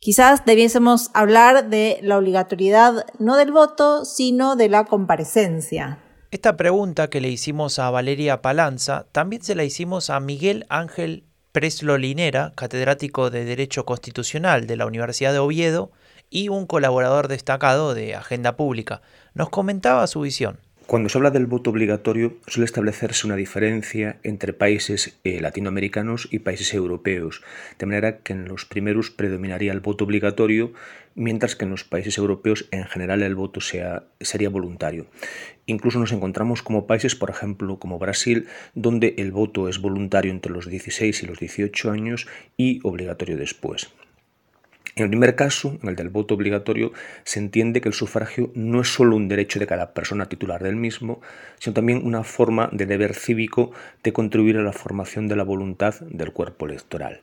Quizás 0.00 0.44
debiésemos 0.44 1.10
hablar 1.14 1.70
de 1.70 1.98
la 2.02 2.18
obligatoriedad 2.18 3.06
no 3.18 3.36
del 3.36 3.52
voto, 3.52 4.04
sino 4.04 4.56
de 4.56 4.68
la 4.68 4.84
comparecencia. 4.84 5.98
Esta 6.30 6.56
pregunta 6.56 7.08
que 7.08 7.20
le 7.20 7.30
hicimos 7.30 7.78
a 7.78 7.90
Valeria 7.90 8.42
Palanza 8.42 9.06
también 9.12 9.42
se 9.42 9.54
la 9.54 9.64
hicimos 9.64 10.10
a 10.10 10.20
Miguel 10.20 10.66
Ángel 10.68 11.24
Preslo 11.52 11.96
Linera, 11.96 12.52
catedrático 12.54 13.30
de 13.30 13.44
Derecho 13.44 13.84
Constitucional 13.84 14.66
de 14.66 14.76
la 14.76 14.86
Universidad 14.86 15.32
de 15.32 15.38
Oviedo 15.38 15.90
y 16.30 16.48
un 16.50 16.66
colaborador 16.66 17.28
destacado 17.28 17.94
de 17.94 18.14
Agenda 18.14 18.56
Pública. 18.56 19.00
Nos 19.34 19.48
comentaba 19.48 20.06
su 20.06 20.20
visión. 20.20 20.60
Cuando 20.88 21.10
se 21.10 21.18
habla 21.18 21.30
del 21.30 21.44
voto 21.44 21.68
obligatorio 21.68 22.38
suele 22.46 22.64
establecerse 22.64 23.26
una 23.26 23.36
diferencia 23.36 24.20
entre 24.22 24.54
países 24.54 25.20
eh, 25.22 25.38
latinoamericanos 25.38 26.28
y 26.30 26.38
países 26.38 26.72
europeos, 26.72 27.42
de 27.78 27.84
manera 27.84 28.20
que 28.20 28.32
en 28.32 28.48
los 28.48 28.64
primeros 28.64 29.10
predominaría 29.10 29.72
el 29.72 29.80
voto 29.80 30.06
obligatorio, 30.06 30.72
mientras 31.14 31.56
que 31.56 31.66
en 31.66 31.72
los 31.72 31.84
países 31.84 32.16
europeos 32.16 32.68
en 32.70 32.86
general 32.86 33.22
el 33.22 33.34
voto 33.34 33.60
sea, 33.60 34.04
sería 34.22 34.48
voluntario. 34.48 35.08
Incluso 35.66 35.98
nos 35.98 36.12
encontramos 36.12 36.62
como 36.62 36.86
países, 36.86 37.14
por 37.14 37.28
ejemplo, 37.28 37.78
como 37.78 37.98
Brasil, 37.98 38.46
donde 38.74 39.14
el 39.18 39.30
voto 39.30 39.68
es 39.68 39.82
voluntario 39.82 40.30
entre 40.30 40.52
los 40.52 40.70
16 40.70 41.22
y 41.22 41.26
los 41.26 41.38
18 41.38 41.90
años 41.90 42.26
y 42.56 42.80
obligatorio 42.82 43.36
después. 43.36 43.90
En 44.98 45.04
el 45.04 45.10
primer 45.10 45.36
caso, 45.36 45.78
en 45.80 45.90
el 45.90 45.94
del 45.94 46.08
voto 46.08 46.34
obligatorio, 46.34 46.92
se 47.22 47.38
entiende 47.38 47.80
que 47.80 47.88
el 47.88 47.94
sufragio 47.94 48.50
no 48.56 48.80
es 48.80 48.88
solo 48.88 49.14
un 49.14 49.28
derecho 49.28 49.60
de 49.60 49.66
cada 49.68 49.94
persona 49.94 50.28
titular 50.28 50.60
del 50.60 50.74
mismo, 50.74 51.20
sino 51.60 51.72
también 51.72 52.04
una 52.04 52.24
forma 52.24 52.68
de 52.72 52.84
deber 52.84 53.14
cívico 53.14 53.70
de 54.02 54.12
contribuir 54.12 54.56
a 54.56 54.62
la 54.62 54.72
formación 54.72 55.28
de 55.28 55.36
la 55.36 55.44
voluntad 55.44 55.94
del 56.00 56.32
cuerpo 56.32 56.66
electoral. 56.66 57.20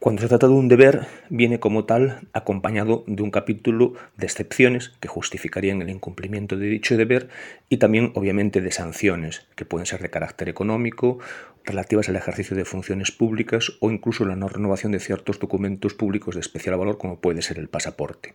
Cuando 0.00 0.22
se 0.22 0.28
trata 0.28 0.46
de 0.46 0.54
un 0.54 0.68
deber, 0.68 1.06
viene 1.28 1.60
como 1.60 1.84
tal 1.84 2.26
acompañado 2.32 3.04
de 3.06 3.22
un 3.22 3.30
capítulo 3.30 3.92
de 4.16 4.24
excepciones 4.24 4.92
que 4.98 5.08
justificarían 5.08 5.82
el 5.82 5.90
incumplimiento 5.90 6.56
de 6.56 6.68
dicho 6.68 6.96
deber 6.96 7.28
y 7.68 7.76
también 7.76 8.10
obviamente 8.14 8.62
de 8.62 8.72
sanciones 8.72 9.46
que 9.56 9.66
pueden 9.66 9.84
ser 9.84 10.00
de 10.00 10.08
carácter 10.08 10.48
económico, 10.48 11.18
relativas 11.66 12.08
al 12.08 12.16
ejercicio 12.16 12.56
de 12.56 12.64
funciones 12.64 13.12
públicas 13.12 13.72
o 13.80 13.90
incluso 13.90 14.24
la 14.24 14.36
no 14.36 14.48
renovación 14.48 14.90
de 14.92 15.00
ciertos 15.00 15.38
documentos 15.38 15.92
públicos 15.92 16.34
de 16.34 16.40
especial 16.40 16.78
valor 16.78 16.96
como 16.96 17.20
puede 17.20 17.42
ser 17.42 17.58
el 17.58 17.68
pasaporte. 17.68 18.32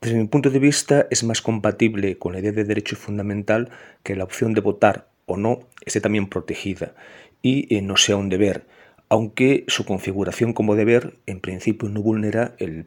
Desde 0.00 0.18
mi 0.18 0.28
punto 0.28 0.50
de 0.50 0.60
vista 0.60 1.08
es 1.10 1.24
más 1.24 1.42
compatible 1.42 2.16
con 2.16 2.32
la 2.32 2.38
idea 2.38 2.52
de 2.52 2.62
derecho 2.62 2.94
fundamental 2.94 3.70
que 4.04 4.14
la 4.14 4.22
opción 4.22 4.54
de 4.54 4.60
votar 4.60 5.08
o 5.26 5.36
no 5.36 5.62
esté 5.84 6.00
también 6.00 6.28
protegida 6.28 6.94
y 7.42 7.74
eh, 7.74 7.82
no 7.82 7.96
sea 7.96 8.16
un 8.16 8.28
deber 8.28 8.66
aunque 9.10 9.64
su 9.66 9.84
configuración 9.84 10.52
como 10.52 10.76
deber 10.76 11.18
en 11.26 11.40
principio 11.40 11.88
no 11.88 12.00
vulnera 12.00 12.54
el, 12.58 12.86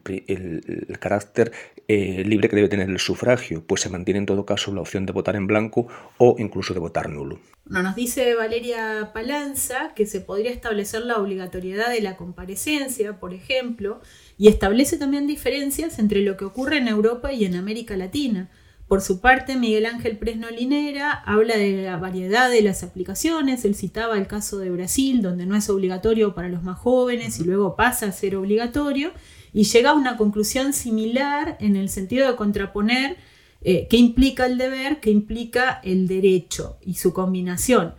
carácter 0.98 1.52
eh, 1.86 2.24
libre 2.24 2.48
que 2.48 2.56
debe 2.56 2.68
tener 2.68 2.88
el 2.88 2.98
sufragio, 2.98 3.62
pues 3.66 3.82
se 3.82 3.90
mantiene 3.90 4.20
en 4.20 4.26
todo 4.26 4.46
caso 4.46 4.74
la 4.74 4.80
opción 4.80 5.04
de 5.04 5.12
votar 5.12 5.36
en 5.36 5.46
blanco 5.46 5.86
o 6.16 6.36
incluso 6.38 6.72
de 6.72 6.80
votar 6.80 7.10
nulo. 7.10 7.40
nos 7.66 7.94
dice 7.94 8.34
Valeria 8.34 9.10
Palanza 9.12 9.92
que 9.94 10.06
se 10.06 10.22
podría 10.22 10.50
establecer 10.50 11.02
la 11.02 11.18
obligatoriedad 11.18 11.90
de 11.90 12.00
la 12.00 12.16
comparecencia, 12.16 13.20
por 13.20 13.34
ejemplo, 13.34 14.00
y 14.38 14.48
establece 14.48 14.96
también 14.96 15.26
diferencias 15.26 15.98
entre 15.98 16.22
lo 16.22 16.38
que 16.38 16.46
ocurre 16.46 16.78
en 16.78 16.88
Europa 16.88 17.34
y 17.34 17.44
en 17.44 17.54
América 17.54 17.98
Latina 17.98 18.48
por 18.94 19.02
su 19.02 19.18
parte, 19.18 19.56
Miguel 19.56 19.86
Ángel 19.86 20.18
Presnolinera 20.18 21.10
habla 21.10 21.56
de 21.56 21.82
la 21.82 21.96
variedad 21.96 22.48
de 22.48 22.62
las 22.62 22.84
aplicaciones. 22.84 23.64
Él 23.64 23.74
citaba 23.74 24.16
el 24.16 24.28
caso 24.28 24.58
de 24.58 24.70
Brasil, 24.70 25.20
donde 25.20 25.46
no 25.46 25.56
es 25.56 25.68
obligatorio 25.68 26.32
para 26.32 26.48
los 26.48 26.62
más 26.62 26.78
jóvenes 26.78 27.40
y 27.40 27.42
luego 27.42 27.74
pasa 27.74 28.06
a 28.06 28.12
ser 28.12 28.36
obligatorio, 28.36 29.10
y 29.52 29.64
llega 29.64 29.90
a 29.90 29.94
una 29.94 30.16
conclusión 30.16 30.72
similar 30.72 31.56
en 31.58 31.74
el 31.74 31.88
sentido 31.88 32.30
de 32.30 32.36
contraponer 32.36 33.16
eh, 33.62 33.88
qué 33.90 33.96
implica 33.96 34.46
el 34.46 34.58
deber, 34.58 35.00
qué 35.00 35.10
implica 35.10 35.80
el 35.82 36.06
derecho 36.06 36.76
y 36.80 36.94
su 36.94 37.12
combinación. 37.12 37.94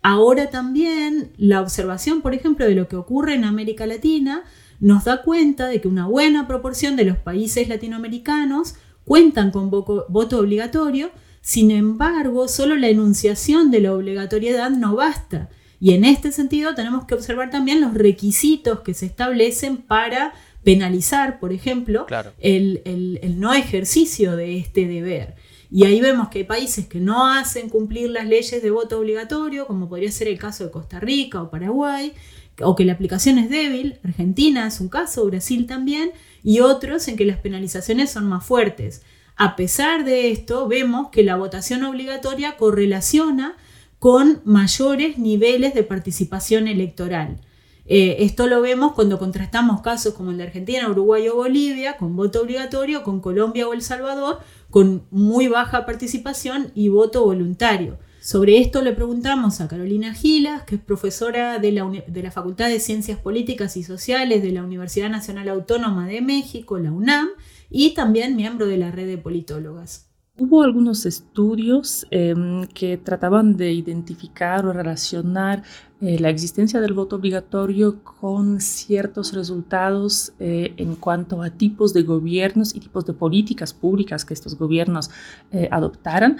Ahora 0.00 0.50
también 0.50 1.32
la 1.38 1.60
observación, 1.60 2.22
por 2.22 2.34
ejemplo, 2.34 2.66
de 2.66 2.76
lo 2.76 2.86
que 2.86 2.94
ocurre 2.94 3.34
en 3.34 3.42
América 3.42 3.84
Latina 3.84 4.44
nos 4.78 5.06
da 5.06 5.22
cuenta 5.22 5.66
de 5.66 5.80
que 5.80 5.88
una 5.88 6.06
buena 6.06 6.46
proporción 6.46 6.94
de 6.94 7.04
los 7.04 7.18
países 7.18 7.68
latinoamericanos 7.68 8.76
cuentan 9.06 9.50
con 9.50 9.70
voto 9.70 10.38
obligatorio, 10.38 11.10
sin 11.40 11.70
embargo, 11.70 12.48
solo 12.48 12.76
la 12.76 12.88
enunciación 12.88 13.70
de 13.70 13.80
la 13.80 13.94
obligatoriedad 13.94 14.68
no 14.68 14.96
basta. 14.96 15.48
Y 15.80 15.92
en 15.92 16.04
este 16.04 16.32
sentido 16.32 16.74
tenemos 16.74 17.04
que 17.04 17.14
observar 17.14 17.50
también 17.50 17.80
los 17.80 17.94
requisitos 17.94 18.80
que 18.80 18.94
se 18.94 19.06
establecen 19.06 19.76
para 19.76 20.34
penalizar, 20.64 21.38
por 21.38 21.52
ejemplo, 21.52 22.04
el, 22.40 22.82
el, 22.84 23.38
no 23.38 23.54
ejercicio 23.54 24.34
de 24.34 24.58
este 24.58 24.88
deber. 24.88 25.36
Y 25.70 25.84
ahí 25.84 26.00
vemos 26.00 26.28
que 26.28 26.38
hay 26.38 26.44
países 26.44 26.88
que 26.88 26.98
no 26.98 27.30
hacen 27.30 27.68
cumplir 27.68 28.10
las 28.10 28.26
leyes 28.26 28.60
de 28.60 28.70
voto 28.72 28.98
obligatorio, 28.98 29.68
como 29.68 29.88
podría 29.88 30.10
ser 30.10 30.26
el 30.26 30.38
caso 30.38 30.64
de 30.64 30.72
Costa 30.72 30.98
Rica 30.98 31.40
o 31.40 31.50
Paraguay, 31.50 32.12
o 32.60 32.74
que 32.74 32.84
la 32.84 32.94
aplicación 32.94 33.38
es 33.38 33.50
débil, 33.50 33.98
Argentina 34.02 34.66
es 34.66 34.80
un 34.80 34.88
caso, 34.88 35.24
Brasil 35.26 35.66
también, 35.66 36.10
y 36.46 36.60
otros 36.60 37.08
en 37.08 37.16
que 37.16 37.24
las 37.24 37.38
penalizaciones 37.38 38.12
son 38.12 38.28
más 38.28 38.46
fuertes. 38.46 39.02
A 39.34 39.56
pesar 39.56 40.04
de 40.04 40.30
esto, 40.30 40.68
vemos 40.68 41.08
que 41.10 41.24
la 41.24 41.34
votación 41.34 41.82
obligatoria 41.82 42.56
correlaciona 42.56 43.56
con 43.98 44.42
mayores 44.44 45.18
niveles 45.18 45.74
de 45.74 45.82
participación 45.82 46.68
electoral. 46.68 47.40
Eh, 47.84 48.18
esto 48.20 48.46
lo 48.46 48.60
vemos 48.60 48.92
cuando 48.92 49.18
contrastamos 49.18 49.80
casos 49.80 50.14
como 50.14 50.30
el 50.30 50.36
de 50.36 50.44
Argentina, 50.44 50.88
Uruguay 50.88 51.28
o 51.28 51.34
Bolivia, 51.34 51.96
con 51.96 52.14
voto 52.14 52.42
obligatorio, 52.42 53.02
con 53.02 53.18
Colombia 53.18 53.66
o 53.66 53.72
El 53.72 53.82
Salvador, 53.82 54.38
con 54.70 55.02
muy 55.10 55.48
baja 55.48 55.84
participación 55.84 56.70
y 56.76 56.90
voto 56.90 57.24
voluntario. 57.24 57.98
Sobre 58.26 58.58
esto 58.58 58.82
le 58.82 58.92
preguntamos 58.92 59.60
a 59.60 59.68
Carolina 59.68 60.12
Gilas, 60.12 60.64
que 60.64 60.74
es 60.74 60.80
profesora 60.80 61.60
de 61.60 61.70
la, 61.70 61.88
de 62.08 62.22
la, 62.24 62.32
Facultad 62.32 62.68
de 62.68 62.80
Ciencias 62.80 63.20
Políticas 63.20 63.76
y 63.76 63.84
Sociales 63.84 64.42
de 64.42 64.50
la 64.50 64.64
Universidad 64.64 65.08
Nacional 65.08 65.48
Autónoma 65.48 66.08
de 66.08 66.20
México, 66.22 66.76
la 66.80 66.90
UNAM, 66.90 67.28
y 67.70 67.94
también 67.94 68.34
miembro 68.34 68.66
de 68.66 68.78
la 68.78 68.90
red 68.90 69.06
de 69.06 69.16
politólogas. 69.16 70.05
Hubo 70.38 70.62
algunos 70.62 71.06
estudios 71.06 72.06
em, 72.10 72.66
que 72.66 72.98
trataban 72.98 73.56
de 73.56 73.72
identificar 73.72 74.66
o 74.66 74.72
relacionar 74.72 75.62
eh, 76.02 76.18
la 76.18 76.28
existencia 76.28 76.78
del 76.82 76.92
voto 76.92 77.16
obligatorio 77.16 78.02
con 78.04 78.60
ciertos 78.60 79.32
resultados 79.32 80.34
eh, 80.38 80.74
en 80.76 80.94
cuanto 80.96 81.40
a 81.40 81.48
tipos 81.48 81.94
de 81.94 82.02
gobiernos 82.02 82.74
y 82.74 82.80
tipos 82.80 83.06
de 83.06 83.14
políticas 83.14 83.72
públicas 83.72 84.26
que 84.26 84.34
estos 84.34 84.58
gobiernos 84.58 85.10
eh, 85.52 85.68
adoptaran, 85.70 86.38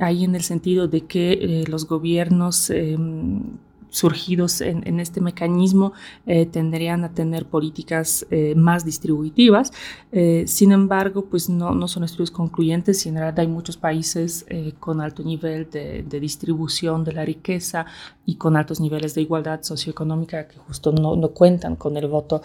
ahí 0.00 0.24
en 0.24 0.34
el 0.34 0.42
sentido 0.42 0.88
de 0.88 1.02
que 1.02 1.64
los 1.68 1.86
gobiernos 1.86 2.70
em, 2.70 3.42
surgidos 3.90 4.60
en, 4.60 5.00
este 5.00 5.20
mecanismo 5.20 5.92
eh, 6.26 6.46
tendrían 6.46 7.04
a 7.04 7.12
tener 7.12 7.46
políticas 7.46 8.26
eh, 8.30 8.54
más 8.54 8.84
distributivas. 8.84 9.72
Eh, 10.12 10.44
sin 10.46 10.72
embargo, 10.72 11.26
pues 11.26 11.48
no, 11.48 11.74
no, 11.74 11.88
son 11.88 12.04
estudios 12.04 12.30
concluyentes 12.30 13.04
y 13.06 13.08
en 13.08 13.16
realidad 13.16 13.40
hay 13.40 13.48
muchos 13.48 13.76
países 13.76 14.46
con 14.80 15.00
alto 15.00 15.22
nivel 15.22 15.68
de, 15.70 16.20
distribución 16.20 17.04
de 17.04 17.12
la 17.12 17.24
riqueza 17.24 17.86
y 18.28 18.36
con 18.36 18.56
altos 18.56 18.78
niveles 18.80 19.14
de 19.14 19.22
igualdad 19.22 19.62
socioeconómica 19.62 20.46
que 20.48 20.58
justo 20.58 20.92
no, 20.92 21.16
no 21.16 21.30
cuentan 21.30 21.76
con 21.76 21.96
el 21.96 22.06
voto 22.06 22.42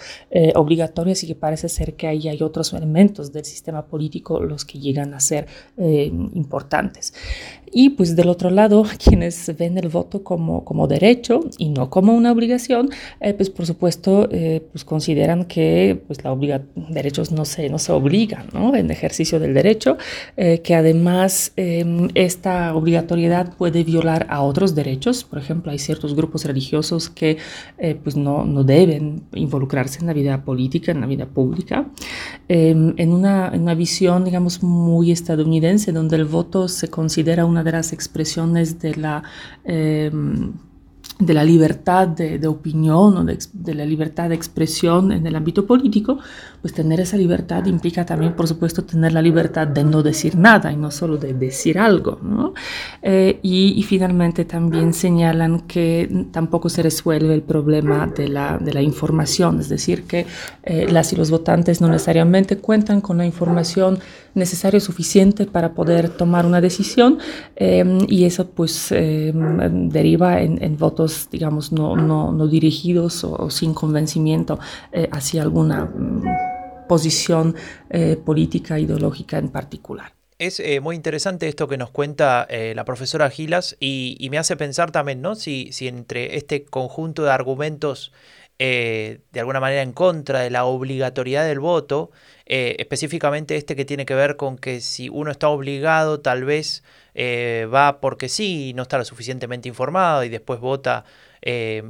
obligatorio, 0.55 1.11
así 1.11 1.27
que 1.27 1.35
parece 1.35 1.67
ser 1.67 1.95
que 1.95 2.07
ahí 2.07 2.27
hay 2.27 2.41
otros 2.41 2.71
elementos 2.73 3.33
del 3.33 3.45
sistema 3.45 3.85
político 3.85 4.39
los 4.39 4.63
que 4.65 4.79
llegan 4.79 5.13
a 5.13 5.19
ser 5.19 5.47
importantes. 5.77 7.13
Y 7.73 7.89
pues 7.89 8.15
del 8.15 8.29
otro 8.29 8.51
lado, 8.51 8.85
quienes 9.03 9.51
ven 9.57 9.77
el 9.77 9.89
voto 9.89 10.23
como, 10.23 10.63
como 10.63 10.87
derecho 10.87 11.41
y 11.57 11.69
no 11.69 11.89
como 11.89 12.13
una 12.13 12.31
obligación, 12.31 12.89
eh, 13.19 13.33
pues 13.33 13.49
por 13.49 13.65
supuesto 13.65 14.29
eh, 14.31 14.61
pues 14.71 14.85
consideran 14.85 15.45
que 15.45 16.01
pues 16.07 16.23
la 16.23 16.31
obliga 16.31 16.61
derechos 16.75 17.31
no 17.31 17.45
se, 17.45 17.69
no 17.69 17.79
se 17.79 17.91
obligan 17.91 18.47
¿no? 18.53 18.75
en 18.75 18.91
ejercicio 18.91 19.39
del 19.39 19.53
derecho, 19.53 19.97
eh, 20.37 20.59
que 20.59 20.75
además 20.75 21.51
em, 21.55 22.09
esta 22.13 22.75
obligatoriedad 22.75 23.55
puede 23.57 23.83
violar 23.83 24.27
a 24.29 24.41
otros 24.43 24.75
derechos. 24.75 25.23
Por 25.23 25.39
ejemplo, 25.39 25.71
hay 25.73 25.79
ciertos 25.79 26.15
grupos 26.15 26.45
religiosos 26.45 27.09
que 27.09 27.37
pues 28.03 28.15
no, 28.15 28.45
no 28.45 28.63
deben 28.63 29.23
involucrarse 29.33 29.99
en 29.99 30.07
la 30.07 30.13
vida 30.13 30.43
política, 30.45 30.91
en 30.91 31.01
la 31.01 31.07
vida 31.07 31.25
pública. 31.25 31.87
Em, 32.47 32.93
en, 32.97 33.11
una, 33.11 33.49
en 33.53 33.61
una 33.61 33.75
visión, 33.75 34.25
digamos, 34.25 34.63
muy 34.63 35.11
estadounidense, 35.11 35.91
donde 35.91 36.15
el 36.15 36.25
voto 36.25 36.67
se 36.67 36.87
considera 36.89 37.45
una 37.45 37.63
de 37.63 37.71
las 37.71 37.93
expresiones 37.93 38.79
de 38.79 38.95
la 38.95 39.23
em, 39.65 40.53
de 41.19 41.33
la 41.33 41.43
libertad 41.43 42.07
de, 42.07 42.47
opinión 42.47 43.17
o 43.17 43.23
de, 43.23 43.73
la 43.73 43.85
libertad 43.85 44.29
de 44.29 44.35
expresión 44.35 45.11
en 45.11 45.25
el 45.27 45.35
ámbito 45.35 45.65
político, 45.65 46.17
pues 46.61 46.73
tener 46.73 46.99
esa 46.99 47.17
libertad 47.17 47.65
implica 47.65 48.05
también, 48.05 48.33
por 48.33 48.47
supuesto, 48.47 48.83
tener 48.83 49.13
la 49.13 49.21
libertad 49.21 49.67
de 49.67 49.83
no 49.83 50.01
decir 50.01 50.35
nada 50.35 50.71
y 50.71 50.75
no 50.75 50.91
solo 50.91 51.17
de 51.17 51.33
decir 51.33 51.77
algo. 51.77 52.19
Eh, 53.01 53.39
y, 53.43 53.83
finalmente 53.83 54.45
también 54.45 54.93
señalan 54.93 55.61
que 55.61 56.27
tampoco 56.31 56.69
se 56.69 56.81
resuelve 56.81 57.33
el 57.33 57.41
problema 57.41 58.07
de 58.07 58.29
la, 58.29 58.57
de 58.57 58.73
la 58.73 58.81
información, 58.81 59.59
es 59.59 59.69
decir, 59.69 60.03
que 60.05 60.25
eh, 60.63 60.87
las 60.89 61.11
y 61.13 61.15
los 61.15 61.29
votantes 61.29 61.81
no 61.81 61.89
necesariamente 61.89 62.57
cuentan 62.57 63.01
con 63.01 63.17
la 63.17 63.25
información 63.25 63.99
necesaria 64.35 64.77
o 64.77 64.81
suficiente 64.81 65.45
para 65.45 65.73
poder 65.73 66.09
tomar 66.09 66.45
una 66.45 66.59
decisión 66.59 67.19
eh, 67.55 67.99
y 68.07 68.23
eso 68.23 68.49
pues 68.49 68.89
deriva 68.89 70.41
en, 70.41 70.63
en 70.63 70.77
votos 70.77 70.92
digamos, 71.31 71.71
no, 71.71 71.95
no, 71.95 72.47
dirigidos 72.47 73.23
o, 73.23 73.49
sin 73.49 73.73
convencimiento 73.73 74.59
eh, 74.91 75.09
hacia 75.11 75.41
alguna 75.41 75.85
mm, 75.85 76.87
posición 76.87 77.55
eh, 77.89 78.17
política, 78.17 78.79
ideológica 78.79 79.37
en 79.37 79.49
particular. 79.49 80.13
Es 80.39 80.59
eh, 80.59 80.79
muy 80.79 80.95
interesante 80.95 81.47
esto 81.47 81.67
que 81.67 81.77
nos 81.77 81.91
cuenta 81.91 82.47
la 82.49 82.83
profesora 82.85 83.29
Gilas 83.29 83.77
y, 83.79 84.27
me 84.29 84.37
hace 84.37 84.57
pensar 84.57 84.91
también, 84.91 85.21
¿no? 85.21 85.35
Si, 85.35 85.71
si 85.71 85.87
entre 85.87 86.35
este 86.37 86.65
conjunto 86.65 87.23
de 87.23 87.31
argumentos 87.31 88.11
de 88.59 89.39
alguna 89.39 89.59
manera 89.59 89.81
en 89.81 89.91
contra 89.91 90.39
de 90.39 90.49
la 90.49 90.65
obligatoriedad 90.65 91.45
del 91.45 91.59
voto, 91.59 92.11
específicamente 92.45 93.55
este 93.57 93.75
que 93.75 93.83
tiene 93.83 94.05
que 94.05 94.15
ver 94.15 94.37
con 94.37 94.57
que 94.57 94.79
si 94.79 95.09
uno 95.09 95.31
está 95.31 95.49
obligado, 95.49 96.21
tal 96.21 96.45
vez 96.45 96.83
eh, 97.15 97.67
va 97.71 97.99
porque 97.99 98.29
sí 98.29 98.73
no 98.75 98.83
está 98.83 98.97
lo 98.97 99.05
suficientemente 99.05 99.69
informado 99.69 100.23
y 100.23 100.29
después 100.29 100.59
vota 100.59 101.05
eh, 101.41 101.83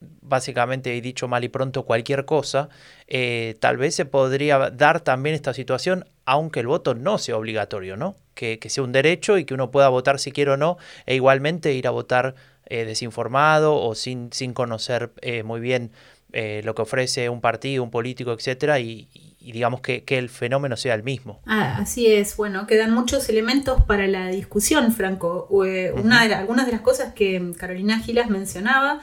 básicamente, 0.00 0.96
he 0.96 1.00
dicho 1.00 1.28
mal 1.28 1.44
y 1.44 1.48
pronto, 1.48 1.84
cualquier 1.84 2.24
cosa, 2.24 2.68
eh, 3.06 3.56
tal 3.60 3.76
vez 3.76 3.94
se 3.94 4.04
podría 4.04 4.70
dar 4.70 5.00
también 5.00 5.34
esta 5.34 5.54
situación, 5.54 6.04
aunque 6.24 6.60
el 6.60 6.66
voto 6.66 6.94
no 6.94 7.18
sea 7.18 7.36
obligatorio, 7.36 7.96
¿no? 7.96 8.16
Que, 8.34 8.58
sea 8.68 8.82
un 8.84 8.92
derecho 8.92 9.38
y 9.38 9.44
que 9.44 9.54
uno 9.54 9.70
pueda 9.70 9.88
votar 9.88 10.18
si 10.18 10.32
quiere 10.32 10.52
o 10.52 10.56
no, 10.56 10.76
e 11.06 11.14
igualmente 11.14 11.72
ir 11.72 11.86
a 11.86 11.90
votar 11.90 12.34
desinformado 12.68 13.80
o 13.80 13.94
sin, 13.94 14.32
sin 14.32 14.52
conocer 14.52 15.12
muy 15.44 15.60
bien 15.60 15.92
lo 16.32 16.74
que 16.74 16.82
ofrece 16.82 17.28
un 17.28 17.40
partido, 17.40 17.84
un 17.84 17.92
político, 17.92 18.32
etcétera, 18.32 18.80
y, 18.80 19.08
y 19.46 19.52
digamos 19.52 19.80
que, 19.80 20.02
el 20.08 20.28
fenómeno 20.28 20.76
sea 20.76 20.94
el 20.94 21.04
mismo. 21.04 21.40
Ah, 21.46 21.76
así 21.78 22.12
es, 22.12 22.36
bueno, 22.36 22.66
quedan 22.66 22.92
muchos 22.92 23.28
elementos 23.28 23.84
para 23.84 24.08
la 24.08 24.26
discusión, 24.26 24.90
Franco. 24.90 25.48
Eh, 25.64 25.92
una 25.92 26.26
de 26.26 26.34
algunas 26.34 26.66
de 26.66 26.72
las 26.72 26.80
cosas 26.80 27.14
que 27.14 27.52
Carolina 27.56 28.00
Gilas 28.00 28.28
mencionaba, 28.28 29.02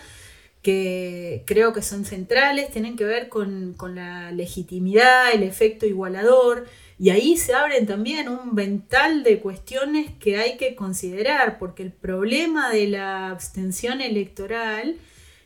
que 0.63 1.43
creo 1.45 1.73
que 1.73 1.83
son 1.83 2.05
centrales, 2.05 2.71
tienen 2.71 2.95
que 2.95 3.03
ver 3.03 3.29
con, 3.29 3.75
la 3.93 4.31
legitimidad, 4.31 5.31
el 5.33 5.43
efecto 5.43 5.85
igualador, 5.85 6.65
y 6.97 7.09
ahí 7.09 7.37
se 7.37 7.53
abren 7.53 7.85
también 7.85 8.29
un 8.29 8.55
vental 8.55 9.23
de 9.23 9.39
cuestiones 9.39 10.09
que 10.19 10.37
hay 10.37 10.57
que 10.57 10.73
considerar, 10.73 11.59
porque 11.59 11.83
el 11.83 11.91
problema 11.91 12.71
de 12.71 12.87
la 12.87 13.29
abstención 13.29 14.01
electoral 14.01 14.95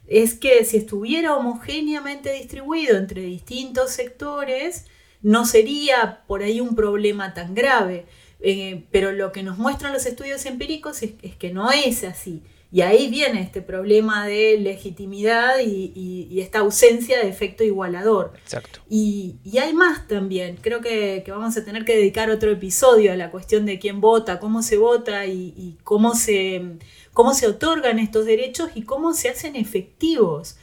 es 0.08 0.36
que 0.36 0.64
si 0.64 0.78
estuviera 0.78 1.36
homogéneamente 1.36 2.32
distribuido 2.32 2.96
entre 2.98 3.22
distintos 3.24 3.92
sectores, 3.92 4.86
no 5.22 5.46
sería 5.46 6.22
por 6.28 6.44
ahí 6.44 6.62
un 6.62 6.76
problema 6.76 7.34
tan 7.34 7.56
grave. 7.56 8.06
Eh, 8.40 8.84
pero 8.92 9.12
lo 9.12 9.32
que 9.32 9.44
nos 9.44 9.58
muestran 9.58 9.94
los 9.94 10.06
estudios 10.06 10.46
empíricos 10.46 11.02
es, 11.02 11.36
que 11.38 11.52
no 11.52 11.72
es 11.72 12.04
así. 12.04 12.44
Y 12.70 12.82
ahí 12.82 13.10
viene 13.10 13.42
este 13.42 13.62
problema 13.62 14.26
de 14.28 14.58
legitimidad 14.60 15.60
y, 15.60 16.40
esta 16.42 16.60
ausencia 16.60 17.18
de 17.20 17.30
efecto 17.30 17.64
igualador. 17.64 18.34
Exacto. 18.44 18.80
Y, 18.90 19.38
hay 19.62 19.74
más 19.74 20.08
también. 20.08 20.58
Creo 20.58 20.82
que, 20.82 21.24
vamos 21.28 21.56
a 21.58 21.64
tener 21.64 21.86
que 21.86 21.96
dedicar 21.96 22.30
otro 22.30 22.52
episodio 22.52 23.14
a 23.14 23.16
la 23.16 23.32
cuestión 23.32 23.66
de 23.66 23.80
quién 23.80 24.02
vota, 24.02 24.40
cómo 24.40 24.62
se 24.62 24.78
vota 24.78 25.26
y, 25.26 25.78
cómo, 25.84 26.14
se, 26.14 26.78
cómo 27.14 27.34
se 27.34 27.48
otorgan 27.48 28.00
estos 28.00 28.26
derechos 28.26 28.70
y 28.76 28.84
cómo 28.84 29.14
se 29.14 29.30
hacen 29.30 29.56
efectivos. 29.56 30.58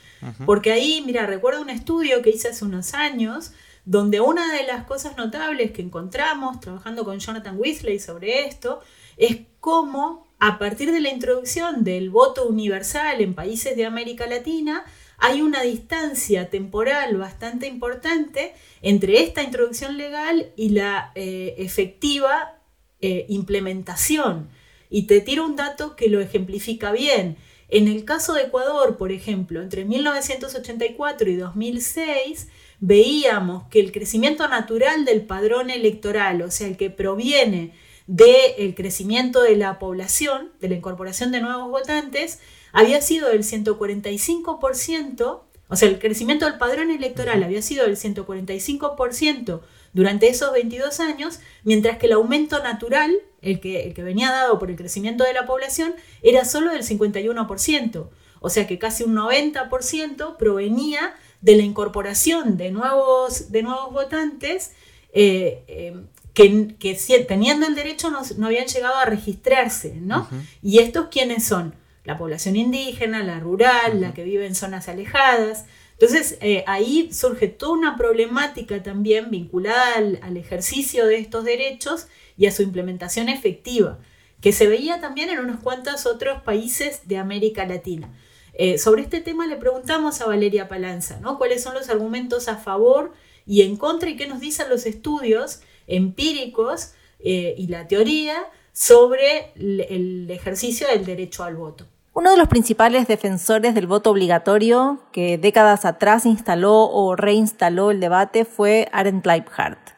Porque 0.47 0.73
ahí, 0.73 1.03
mira, 1.05 1.27
recuerdo 1.27 1.61
un 1.61 1.69
estudio 1.69 2.23
que 2.23 2.31
hice 2.31 2.49
hace 2.49 2.65
unos 2.65 2.95
años 2.95 3.53
donde 3.85 4.21
una 4.21 4.55
de 4.55 4.67
las 4.67 4.85
cosas 4.85 5.17
notables 5.19 5.73
que 5.73 5.83
encontramos 5.83 6.61
trabajando 6.61 7.05
con 7.05 7.19
Jonathan 7.19 7.59
Weasley 7.59 7.99
sobre 7.99 8.47
esto 8.47 8.81
es 9.19 9.41
cómo 9.61 10.24
a 10.47 10.59
partir 10.59 10.93
de 10.93 11.01
la 11.01 11.09
introducción 11.09 11.85
del 11.85 12.11
voto 12.11 12.47
universal 12.47 13.23
en 13.23 13.33
países 13.33 13.79
de 13.79 13.87
América 13.87 14.27
Latina, 14.27 14.85
hay 15.17 15.41
una 15.41 15.63
distancia 15.63 16.51
temporal 16.51 17.17
bastante 17.17 17.67
importante 17.67 18.53
entre 18.83 19.23
esta 19.23 19.43
introducción 19.43 19.97
legal 19.97 20.53
y 20.55 20.69
la 20.69 21.13
eh, 21.15 21.55
efectiva 21.57 22.59
eh, 23.01 23.25
implementación. 23.31 24.51
Y 24.91 25.05
te 25.07 25.23
tiro 25.23 25.47
un 25.47 25.57
dato 25.57 25.97
que 25.97 26.11
lo 26.11 26.21
ejemplifica 26.21 26.93
bien. 26.93 27.39
En 27.71 27.89
el 27.89 28.05
caso 28.05 28.35
de 28.35 28.43
Ecuador, 28.43 28.99
por 28.99 29.13
ejemplo, 29.13 29.63
entre 29.63 29.87
1984 29.87 31.31
y 31.31 31.37
2006, 31.37 32.49
veíamos 32.81 33.63
que 33.71 33.81
el 33.81 33.93
crecimiento 33.93 34.47
natural 34.47 35.07
del 35.07 35.23
padrón 35.23 35.71
electoral, 35.71 36.43
o 36.43 36.51
sea, 36.51 36.67
el 36.67 36.77
que 36.77 36.91
proviene 36.91 37.73
del 38.07 38.75
crecimiento 38.75 39.43
de 39.43 39.57
la 39.57 39.79
población, 39.79 40.53
de 40.61 40.69
la 40.69 40.75
incorporación 40.75 41.33
de 41.33 41.41
nuevos 41.41 41.71
votantes, 41.71 42.41
había 42.73 43.01
sido 43.01 43.29
del 43.29 43.45
145%, 43.45 45.41
o 45.69 45.77
sea, 45.77 45.89
el 45.89 45.99
crecimiento 45.99 46.45
del 46.45 46.59
padrón 46.59 46.91
electoral 46.91 47.43
había 47.43 47.63
sido 47.63 47.85
del 47.85 47.97
145% 47.97 49.61
durante 49.95 50.29
esos 50.29 50.53
22 50.53 51.01
años, 51.01 51.41
mientras 51.63 51.99
que 51.99 52.07
el 52.07 52.13
aumento 52.13 52.63
natural, 52.63 53.17
el 53.41 53.61
que, 53.61 53.85
el 53.85 53.95
que 53.95 54.03
venía 54.03 54.31
dado 54.31 54.59
por 54.59 54.71
el 54.71 54.77
crecimiento 54.77 55.25
de 55.25 55.33
la 55.33 55.47
población, 55.47 55.95
era 56.23 56.45
solo 56.45 56.73
del 56.73 56.83
51%. 56.83 58.09
O 58.41 58.51
sea 58.51 58.67
que 58.67 58.79
casi 58.79 59.05
un 59.05 59.15
90% 59.15 60.37
provenía 60.37 61.15
de 61.41 61.57
la 61.57 61.63
incorporación 61.63 62.59
de 62.59 62.71
nuevos, 62.73 63.51
de 63.53 63.63
nuevos 63.63 63.93
votantes 63.93 64.73
eh, 65.13 65.65
eh, 65.69 65.97
que, 66.35 67.25
teniendo 67.29 67.67
el 67.67 67.77
derecho 67.77 68.11
no, 68.11 68.47
habían 68.47 68.67
llegado 68.67 68.97
a 68.97 69.05
registrarse, 69.05 69.95
¿no? 69.95 70.29
Y 70.63 70.81
estos 70.81 71.07
quiénes 71.09 71.45
son? 71.45 71.75
La 72.05 72.19
población 72.19 72.57
indígena, 72.57 73.23
la 73.23 73.41
rural, 73.41 74.01
la 74.01 74.13
que 74.13 74.25
vive 74.25 74.45
en 74.47 74.55
zonas 74.55 74.89
alejadas. 74.89 75.65
Entonces 75.93 76.37
eh, 76.41 76.65
ahí 76.67 77.11
surge 77.13 77.47
toda 77.49 77.73
una 77.73 77.97
problemática 77.97 78.83
también 78.83 79.31
vinculada 79.31 79.95
al, 79.97 80.37
ejercicio 80.37 81.07
de 81.07 81.19
estos 81.19 81.45
derechos 81.45 82.09
y 82.37 82.47
a 82.47 82.51
su 82.51 82.63
implementación 82.63 83.29
efectiva, 83.29 84.01
que 84.41 84.53
se 84.53 84.67
veía 84.67 85.01
también 85.01 85.31
en 85.31 85.39
unos 85.39 85.61
cuantos 85.61 86.05
otros 86.05 86.43
países 86.43 87.07
de 87.07 87.17
América 87.17 87.65
Latina. 87.65 88.13
Eh, 88.55 88.77
sobre 88.77 89.03
este 89.03 89.21
tema 89.21 89.47
le 89.47 89.57
preguntamos 89.57 90.21
a 90.21 90.27
Valeria 90.27 90.69
Palanza, 90.69 91.21
¿no? 91.21 91.39
¿Cuáles 91.39 91.63
son 91.63 91.75
los 91.75 91.89
argumentos 91.89 92.49
a 92.49 92.57
favor 92.57 93.13
y 93.47 93.63
en 93.63 93.77
contra 93.77 94.11
y 94.11 94.17
qué 94.17 94.27
nos 94.27 94.41
dicen 94.41 94.69
los 94.69 94.87
estudios 94.87 95.61
empíricos 95.87 96.93
eh, 97.21 97.55
y 97.57 97.69
la 97.69 97.89
teoría 97.89 98.37
sobre 98.73 99.53
el 99.57 100.29
ejercicio 100.31 100.89
del 100.89 101.05
derecho 101.05 101.45
al 101.45 101.57
voto. 101.57 101.87
Uno 102.13 102.31
de 102.31 102.37
los 102.37 102.47
principales 102.47 103.09
defensores 103.09 103.75
del 103.75 103.89
voto 103.89 104.11
obligatorio, 104.11 105.01
que 105.11 105.37
décadas 105.37 105.85
atrás 105.85 106.27
instaló 106.27 106.89
o 106.89 107.17
reinstaló 107.17 107.91
el 107.91 107.99
debate, 107.99 108.45
fue 108.45 108.89
Arendt 108.93 109.27
Leibhardt. 109.27 109.95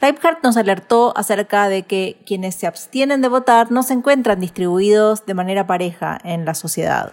Leibhardt 0.00 0.44
nos 0.44 0.56
alertó 0.56 1.12
acerca 1.16 1.68
de 1.68 1.82
que 1.82 2.22
quienes 2.24 2.54
se 2.54 2.68
abstienen 2.68 3.22
de 3.22 3.28
votar 3.28 3.72
no 3.72 3.82
se 3.82 3.94
encuentran 3.94 4.38
distribuidos 4.38 5.26
de 5.26 5.34
manera 5.34 5.66
pareja 5.66 6.18
en 6.22 6.44
la 6.44 6.54
sociedad. 6.54 7.12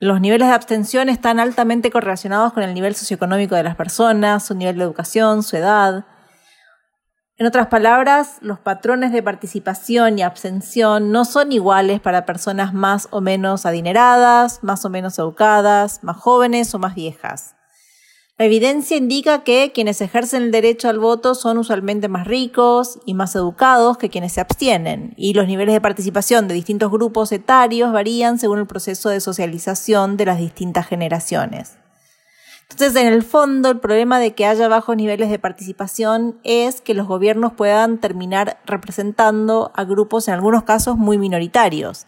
Los 0.00 0.20
niveles 0.20 0.48
de 0.48 0.54
abstención 0.54 1.08
están 1.08 1.38
altamente 1.38 1.92
correlacionados 1.92 2.52
con 2.52 2.64
el 2.64 2.74
nivel 2.74 2.96
socioeconómico 2.96 3.54
de 3.54 3.62
las 3.62 3.76
personas, 3.76 4.44
su 4.44 4.56
nivel 4.56 4.78
de 4.78 4.84
educación, 4.84 5.44
su 5.44 5.56
edad, 5.56 6.04
en 7.36 7.46
otras 7.46 7.66
palabras, 7.66 8.36
los 8.42 8.60
patrones 8.60 9.10
de 9.10 9.20
participación 9.20 10.18
y 10.18 10.22
abstención 10.22 11.10
no 11.10 11.24
son 11.24 11.50
iguales 11.50 12.00
para 12.00 12.26
personas 12.26 12.72
más 12.72 13.08
o 13.10 13.20
menos 13.20 13.66
adineradas, 13.66 14.62
más 14.62 14.84
o 14.84 14.90
menos 14.90 15.18
educadas, 15.18 16.04
más 16.04 16.16
jóvenes 16.16 16.72
o 16.74 16.78
más 16.78 16.94
viejas. 16.94 17.56
La 18.38 18.46
evidencia 18.46 18.96
indica 18.96 19.42
que 19.42 19.72
quienes 19.72 20.00
ejercen 20.00 20.44
el 20.44 20.50
derecho 20.52 20.88
al 20.88 21.00
voto 21.00 21.34
son 21.34 21.58
usualmente 21.58 22.08
más 22.08 22.26
ricos 22.26 23.00
y 23.04 23.14
más 23.14 23.34
educados 23.34 23.96
que 23.98 24.10
quienes 24.10 24.32
se 24.32 24.40
abstienen, 24.40 25.14
y 25.16 25.34
los 25.34 25.48
niveles 25.48 25.72
de 25.72 25.80
participación 25.80 26.46
de 26.46 26.54
distintos 26.54 26.90
grupos 26.90 27.32
etarios 27.32 27.92
varían 27.92 28.38
según 28.38 28.60
el 28.60 28.66
proceso 28.66 29.08
de 29.08 29.20
socialización 29.20 30.16
de 30.16 30.26
las 30.26 30.38
distintas 30.38 30.86
generaciones. 30.86 31.78
Entonces, 32.70 32.96
en 32.96 33.12
el 33.12 33.22
fondo, 33.22 33.70
el 33.70 33.78
problema 33.78 34.18
de 34.18 34.34
que 34.34 34.46
haya 34.46 34.68
bajos 34.68 34.96
niveles 34.96 35.30
de 35.30 35.38
participación 35.38 36.40
es 36.44 36.80
que 36.80 36.94
los 36.94 37.06
gobiernos 37.06 37.52
puedan 37.52 37.98
terminar 37.98 38.58
representando 38.66 39.70
a 39.74 39.84
grupos, 39.84 40.28
en 40.28 40.34
algunos 40.34 40.64
casos, 40.64 40.96
muy 40.96 41.18
minoritarios. 41.18 42.06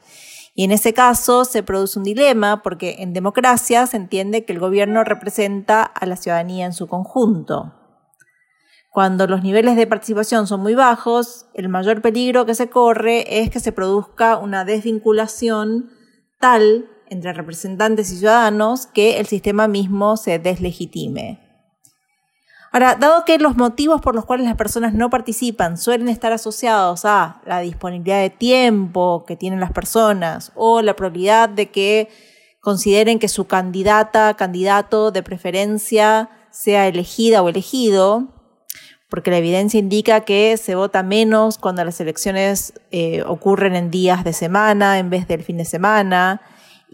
Y 0.55 0.64
en 0.64 0.73
ese 0.73 0.95
caso 0.95 1.45
se 1.45 1.62
produce 1.62 1.99
un 1.99 2.05
dilema 2.05 2.62
porque 2.62 2.97
en 3.01 3.12
democracia 3.12 3.87
se 3.87 3.99
entiende 3.99 4.47
que 4.47 4.55
el 4.55 4.59
gobierno 4.59 5.05
representa 5.05 5.83
a 5.83 6.07
la 6.07 6.16
ciudadanía 6.16 6.64
en 6.64 6.73
su 6.73 6.87
conjunto. 6.87 7.75
Cuando 8.90 9.27
los 9.27 9.42
niveles 9.42 9.77
de 9.77 9.87
participación 9.87 10.47
son 10.47 10.61
muy 10.61 10.75
bajos, 10.75 11.45
el 11.53 11.69
mayor 11.69 12.01
peligro 12.01 12.47
que 12.47 12.55
se 12.55 12.71
corre 12.71 13.42
es 13.42 13.51
que 13.51 13.61
se 13.61 13.71
produzca 13.71 14.38
una 14.38 14.64
desvinculación 14.64 15.90
tal 16.40 16.88
entre 17.09 17.33
representantes 17.33 18.11
y 18.11 18.16
ciudadanos 18.16 18.87
que 18.87 19.19
el 19.19 19.27
sistema 19.27 19.69
mismo 19.69 20.16
se 20.16 20.38
deslegitime. 20.38 21.40
Ahora, 22.73 22.95
dado 22.95 23.25
que 23.25 23.38
los 23.38 23.57
motivos 23.57 24.03
por 24.03 24.14
los 24.14 24.27
cuales 24.27 24.47
las 24.47 24.57
personas 24.57 24.92
no 24.92 25.09
participan 25.09 25.79
suelen 25.79 26.09
estar 26.09 26.33
asociados 26.33 27.05
a 27.05 27.40
la 27.47 27.61
disponibilidad 27.61 28.21
de 28.21 28.29
tiempo 28.31 29.25
que 29.27 29.37
tienen 29.37 29.61
las 29.61 29.73
personas 29.73 30.53
o 30.55 30.83
la 30.83 30.95
probabilidad 30.95 31.49
de 31.49 31.71
que 31.71 32.09
consideren 32.61 33.19
que 33.19 33.29
su 33.29 33.47
candidata, 33.47 34.35
candidato 34.35 35.11
de 35.11 35.23
preferencia 35.23 36.29
sea 36.51 36.87
elegida 36.88 37.42
o 37.42 37.49
elegido, 37.49 38.29
porque 39.09 39.31
la 39.31 39.38
evidencia 39.38 39.79
indica 39.79 40.23
que 40.23 40.57
se 40.57 40.75
vota 40.75 41.03
menos 41.03 41.59
cuando 41.59 41.85
las 41.85 42.01
elecciones 42.01 42.75
eh, 42.90 43.23
ocurren 43.23 43.77
en 43.77 43.90
días 43.90 44.25
de 44.25 44.33
semana 44.33 44.99
en 44.99 45.11
vez 45.11 45.29
del 45.29 45.45
fin 45.45 45.59
de 45.59 45.64
semana, 45.64 46.42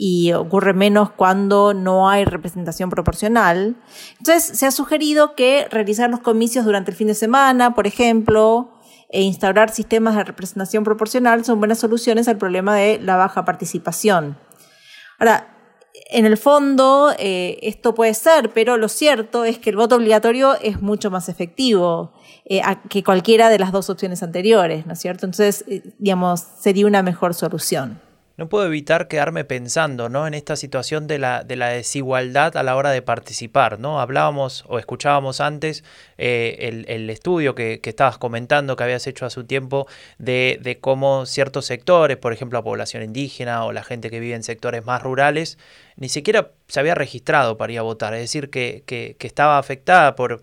y 0.04 0.32
ocurre 0.32 0.72
menos 0.72 1.12
cuando 1.12 1.74
no 1.74 2.10
hay 2.10 2.24
representación 2.24 2.90
proporcional. 2.90 3.76
Entonces, 4.18 4.58
se 4.58 4.66
ha 4.66 4.72
sugerido 4.72 5.36
que 5.36 5.68
realizar 5.70 6.10
los 6.10 6.18
comicios 6.18 6.64
durante 6.64 6.90
el 6.90 6.96
fin 6.96 7.06
de 7.06 7.14
semana, 7.14 7.76
por 7.76 7.86
ejemplo, 7.86 8.72
e 9.10 9.22
instaurar 9.22 9.70
sistemas 9.70 10.16
de 10.16 10.24
representación 10.24 10.82
proporcional 10.82 11.44
son 11.44 11.60
buenas 11.60 11.78
soluciones 11.78 12.26
al 12.26 12.36
problema 12.36 12.74
de 12.74 12.98
la 12.98 13.14
baja 13.14 13.44
participación. 13.44 14.36
Ahora, 15.20 15.56
en 16.10 16.26
el 16.26 16.36
fondo, 16.36 17.14
eh, 17.16 17.60
esto 17.62 17.94
puede 17.94 18.14
ser, 18.14 18.52
pero 18.52 18.78
lo 18.78 18.88
cierto 18.88 19.44
es 19.44 19.60
que 19.60 19.70
el 19.70 19.76
voto 19.76 19.94
obligatorio 19.94 20.56
es 20.60 20.82
mucho 20.82 21.12
más 21.12 21.28
efectivo 21.28 22.12
eh, 22.44 22.60
que 22.88 23.04
cualquiera 23.04 23.48
de 23.50 23.60
las 23.60 23.70
dos 23.70 23.88
opciones 23.88 24.24
anteriores, 24.24 24.84
¿no 24.84 24.94
es 24.94 24.98
cierto? 24.98 25.26
Entonces, 25.26 25.64
eh, 25.68 25.94
digamos, 26.00 26.40
sería 26.40 26.88
una 26.88 27.04
mejor 27.04 27.34
solución 27.34 28.00
no 28.36 28.48
puedo 28.48 28.66
evitar 28.66 29.08
quedarme 29.08 29.44
pensando 29.44 30.08
¿no? 30.08 30.26
en 30.26 30.34
esta 30.34 30.56
situación 30.56 31.06
de 31.06 31.18
la, 31.18 31.44
de 31.44 31.56
la 31.56 31.68
desigualdad 31.68 32.56
a 32.56 32.62
la 32.62 32.76
hora 32.76 32.90
de 32.90 33.02
participar. 33.02 33.78
¿no? 33.78 34.00
Hablábamos 34.00 34.64
o 34.68 34.78
escuchábamos 34.78 35.40
antes 35.40 35.84
eh, 36.18 36.84
el, 36.88 37.10
estudio 37.10 37.54
que, 37.54 37.80
estabas 37.82 38.18
comentando 38.18 38.76
que 38.76 38.84
habías 38.84 39.06
hecho 39.06 39.26
hace 39.26 39.40
un 39.40 39.46
tiempo 39.46 39.86
de, 40.18 40.58
de, 40.62 40.80
cómo 40.80 41.26
ciertos 41.26 41.66
sectores, 41.66 42.16
por 42.16 42.32
ejemplo 42.32 42.58
la 42.58 42.64
población 42.64 43.02
indígena 43.02 43.64
o 43.64 43.72
la 43.72 43.84
gente 43.84 44.10
que 44.10 44.20
vive 44.20 44.34
en 44.34 44.42
sectores 44.42 44.84
más 44.84 45.02
rurales, 45.02 45.58
ni 45.96 46.08
siquiera 46.08 46.52
se 46.68 46.80
había 46.80 46.94
registrado 46.94 47.56
para 47.58 47.72
ir 47.72 47.78
a 47.78 47.82
votar. 47.82 48.14
Es 48.14 48.20
decir, 48.20 48.50
que, 48.50 48.82
que, 48.86 49.16
que 49.18 49.26
estaba 49.26 49.58
afectada 49.58 50.16
por 50.16 50.40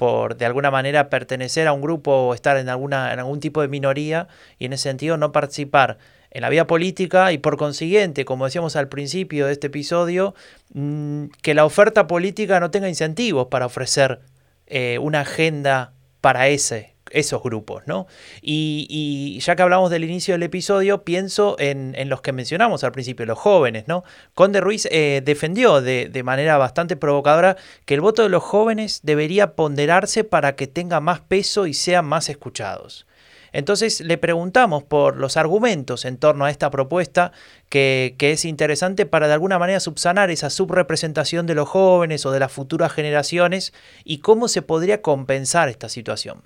por 0.00 0.38
de 0.38 0.46
alguna 0.46 0.70
manera 0.70 1.10
pertenecer 1.10 1.68
a 1.68 1.74
un 1.74 1.82
grupo 1.82 2.10
o 2.10 2.32
estar 2.32 2.56
en, 2.56 2.70
alguna, 2.70 3.12
en 3.12 3.18
algún 3.18 3.38
tipo 3.38 3.60
de 3.60 3.68
minoría 3.68 4.28
y 4.58 4.64
en 4.64 4.72
ese 4.72 4.84
sentido 4.84 5.18
no 5.18 5.30
participar 5.30 5.98
en 6.30 6.42
la 6.42 6.48
vida 6.48 6.66
política 6.66 7.32
y 7.32 7.38
por 7.38 7.56
consiguiente, 7.56 8.24
como 8.24 8.44
decíamos 8.44 8.76
al 8.76 8.88
principio 8.88 9.46
de 9.46 9.52
este 9.52 9.66
episodio, 9.66 10.34
mm, 10.72 11.26
que 11.42 11.54
la 11.54 11.64
oferta 11.64 12.06
política 12.06 12.60
no 12.60 12.70
tenga 12.70 12.88
incentivos 12.88 13.48
para 13.48 13.66
ofrecer 13.66 14.20
eh, 14.66 14.98
una 15.00 15.20
agenda 15.22 15.92
para 16.20 16.46
esos 16.48 17.42
grupos, 17.42 17.82
¿no? 17.86 18.06
Y, 18.40 19.38
ya 19.40 19.56
que 19.56 19.62
hablamos 19.62 19.90
del 19.90 20.04
inicio 20.04 20.34
del 20.34 20.44
episodio, 20.44 21.02
pienso 21.02 21.56
en, 21.58 21.96
los 22.08 22.20
que 22.20 22.32
mencionamos 22.32 22.84
al 22.84 22.92
principio, 22.92 23.26
los 23.26 23.38
jóvenes, 23.38 23.88
¿no? 23.88 24.04
Conde 24.34 24.60
Ruiz 24.60 24.86
eh, 24.92 25.22
defendió 25.24 25.80
de, 25.80 26.08
de, 26.08 26.22
manera 26.22 26.56
bastante 26.58 26.94
provocadora 26.94 27.56
que 27.84 27.94
el 27.94 28.00
voto 28.00 28.22
de 28.22 28.28
los 28.28 28.44
jóvenes 28.44 29.00
debería 29.02 29.56
ponderarse 29.56 30.22
para 30.22 30.54
que 30.54 30.68
tenga 30.68 31.00
más 31.00 31.20
peso 31.20 31.66
y 31.66 31.74
sean 31.74 32.04
más 32.04 32.28
escuchados. 32.28 33.06
Entonces 33.52 34.00
le 34.00 34.18
preguntamos 34.18 34.82
por 34.82 35.16
los 35.16 35.36
argumentos 35.36 36.04
en 36.04 36.16
torno 36.16 36.44
a 36.44 36.50
esta 36.50 36.70
propuesta 36.70 37.32
que, 37.68 38.14
es 38.18 38.44
interesante 38.44 39.06
para 39.06 39.26
de 39.28 39.34
alguna 39.34 39.58
manera 39.58 39.80
subsanar 39.80 40.30
esa 40.30 40.50
subrepresentación 40.50 41.46
de 41.46 41.54
los 41.54 41.68
jóvenes 41.68 42.24
o 42.26 42.30
de 42.30 42.40
las 42.40 42.52
futuras 42.52 42.92
generaciones 42.92 43.72
y 44.04 44.18
cómo 44.18 44.48
se 44.48 44.62
podría 44.62 45.02
compensar 45.02 45.68
esta 45.68 45.88
situación. 45.88 46.42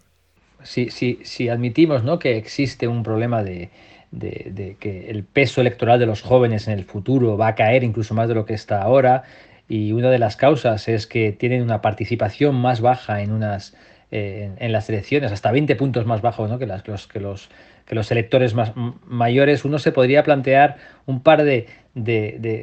Si, 0.63 1.49
admitimos 1.49 2.05
¿no? 2.05 2.19
que 2.19 2.37
existe 2.39 2.89
un 2.89 3.03
problema 3.03 3.43
de, 3.43 3.71
de, 4.11 4.77
que 4.81 5.11
el 5.11 5.25
peso 5.25 5.61
electoral 5.61 5.99
de 5.99 6.07
los 6.07 6.23
jóvenes 6.23 6.69
en 6.69 6.75
el 6.75 6.85
futuro 6.85 7.37
va 7.37 7.49
a 7.49 7.55
caer 7.55 7.85
incluso 7.85 8.15
más 8.15 8.29
de 8.29 8.35
lo 8.35 8.47
que 8.47 8.55
está 8.55 8.81
ahora 8.81 9.25
y 9.69 9.93
una 9.93 10.11
de 10.11 10.19
las 10.19 10.37
causas 10.37 10.89
es 10.89 11.07
que 11.07 11.33
tienen 11.33 11.63
una 11.63 11.81
participación 11.81 12.55
más 12.55 12.81
baja 12.81 13.23
en 13.23 13.33
unas 13.33 13.75
en, 14.11 14.73
las 14.73 14.89
elecciones, 14.89 15.33
hasta 15.33 15.51
20 15.51 15.75
puntos 15.77 16.07
más 16.07 16.23
bajo 16.23 16.59
que, 16.59 16.67
las, 16.67 16.87
los, 16.87 17.07
que, 17.07 17.21
los, 17.21 17.49
que 17.87 17.95
los 17.95 18.11
electores 18.11 18.55
más 18.55 18.73
mayores, 19.07 19.65
uno 19.65 19.79
se 19.79 19.93
podría 19.93 20.23
plantear 20.23 20.77
un 21.07 21.21
par 21.21 21.43
de, 21.43 21.67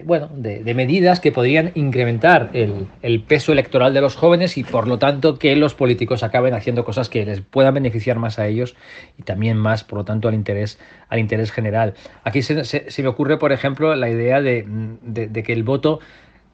bueno, 0.05 0.29
de, 0.33 0.73
medidas 0.73 1.19
que 1.19 1.31
podrían 1.31 1.71
incrementar 1.75 2.51
el, 2.53 3.23
peso 3.23 3.51
electoral 3.51 3.93
de 3.93 4.01
los 4.01 4.15
jóvenes 4.15 4.57
y 4.57 4.63
por 4.63 4.87
lo 4.87 4.97
tanto 4.97 5.37
que 5.37 5.55
los 5.55 5.73
políticos 5.73 6.23
acaben 6.23 6.53
haciendo 6.53 6.83
cosas 6.83 7.09
que 7.09 7.25
les 7.25 7.41
puedan 7.41 7.73
beneficiar 7.73 8.17
más 8.17 8.39
a 8.39 8.47
ellos 8.47 8.75
y 9.17 9.23
también 9.23 9.57
más, 9.57 9.83
por 9.83 9.99
lo 9.99 10.05
tanto, 10.05 10.27
al 10.27 10.33
interés, 10.33 10.79
al 11.09 11.19
interés 11.19 11.51
general. 11.51 11.93
Aquí 12.23 12.41
se, 12.41 12.63
se, 12.63 13.03
me 13.03 13.09
ocurre, 13.09 13.37
por 13.37 13.51
ejemplo, 13.51 13.93
la 13.95 14.09
idea 14.09 14.41
de, 14.41 14.65
de 15.01 15.43
que 15.43 15.53
el 15.53 15.63
voto 15.63 15.99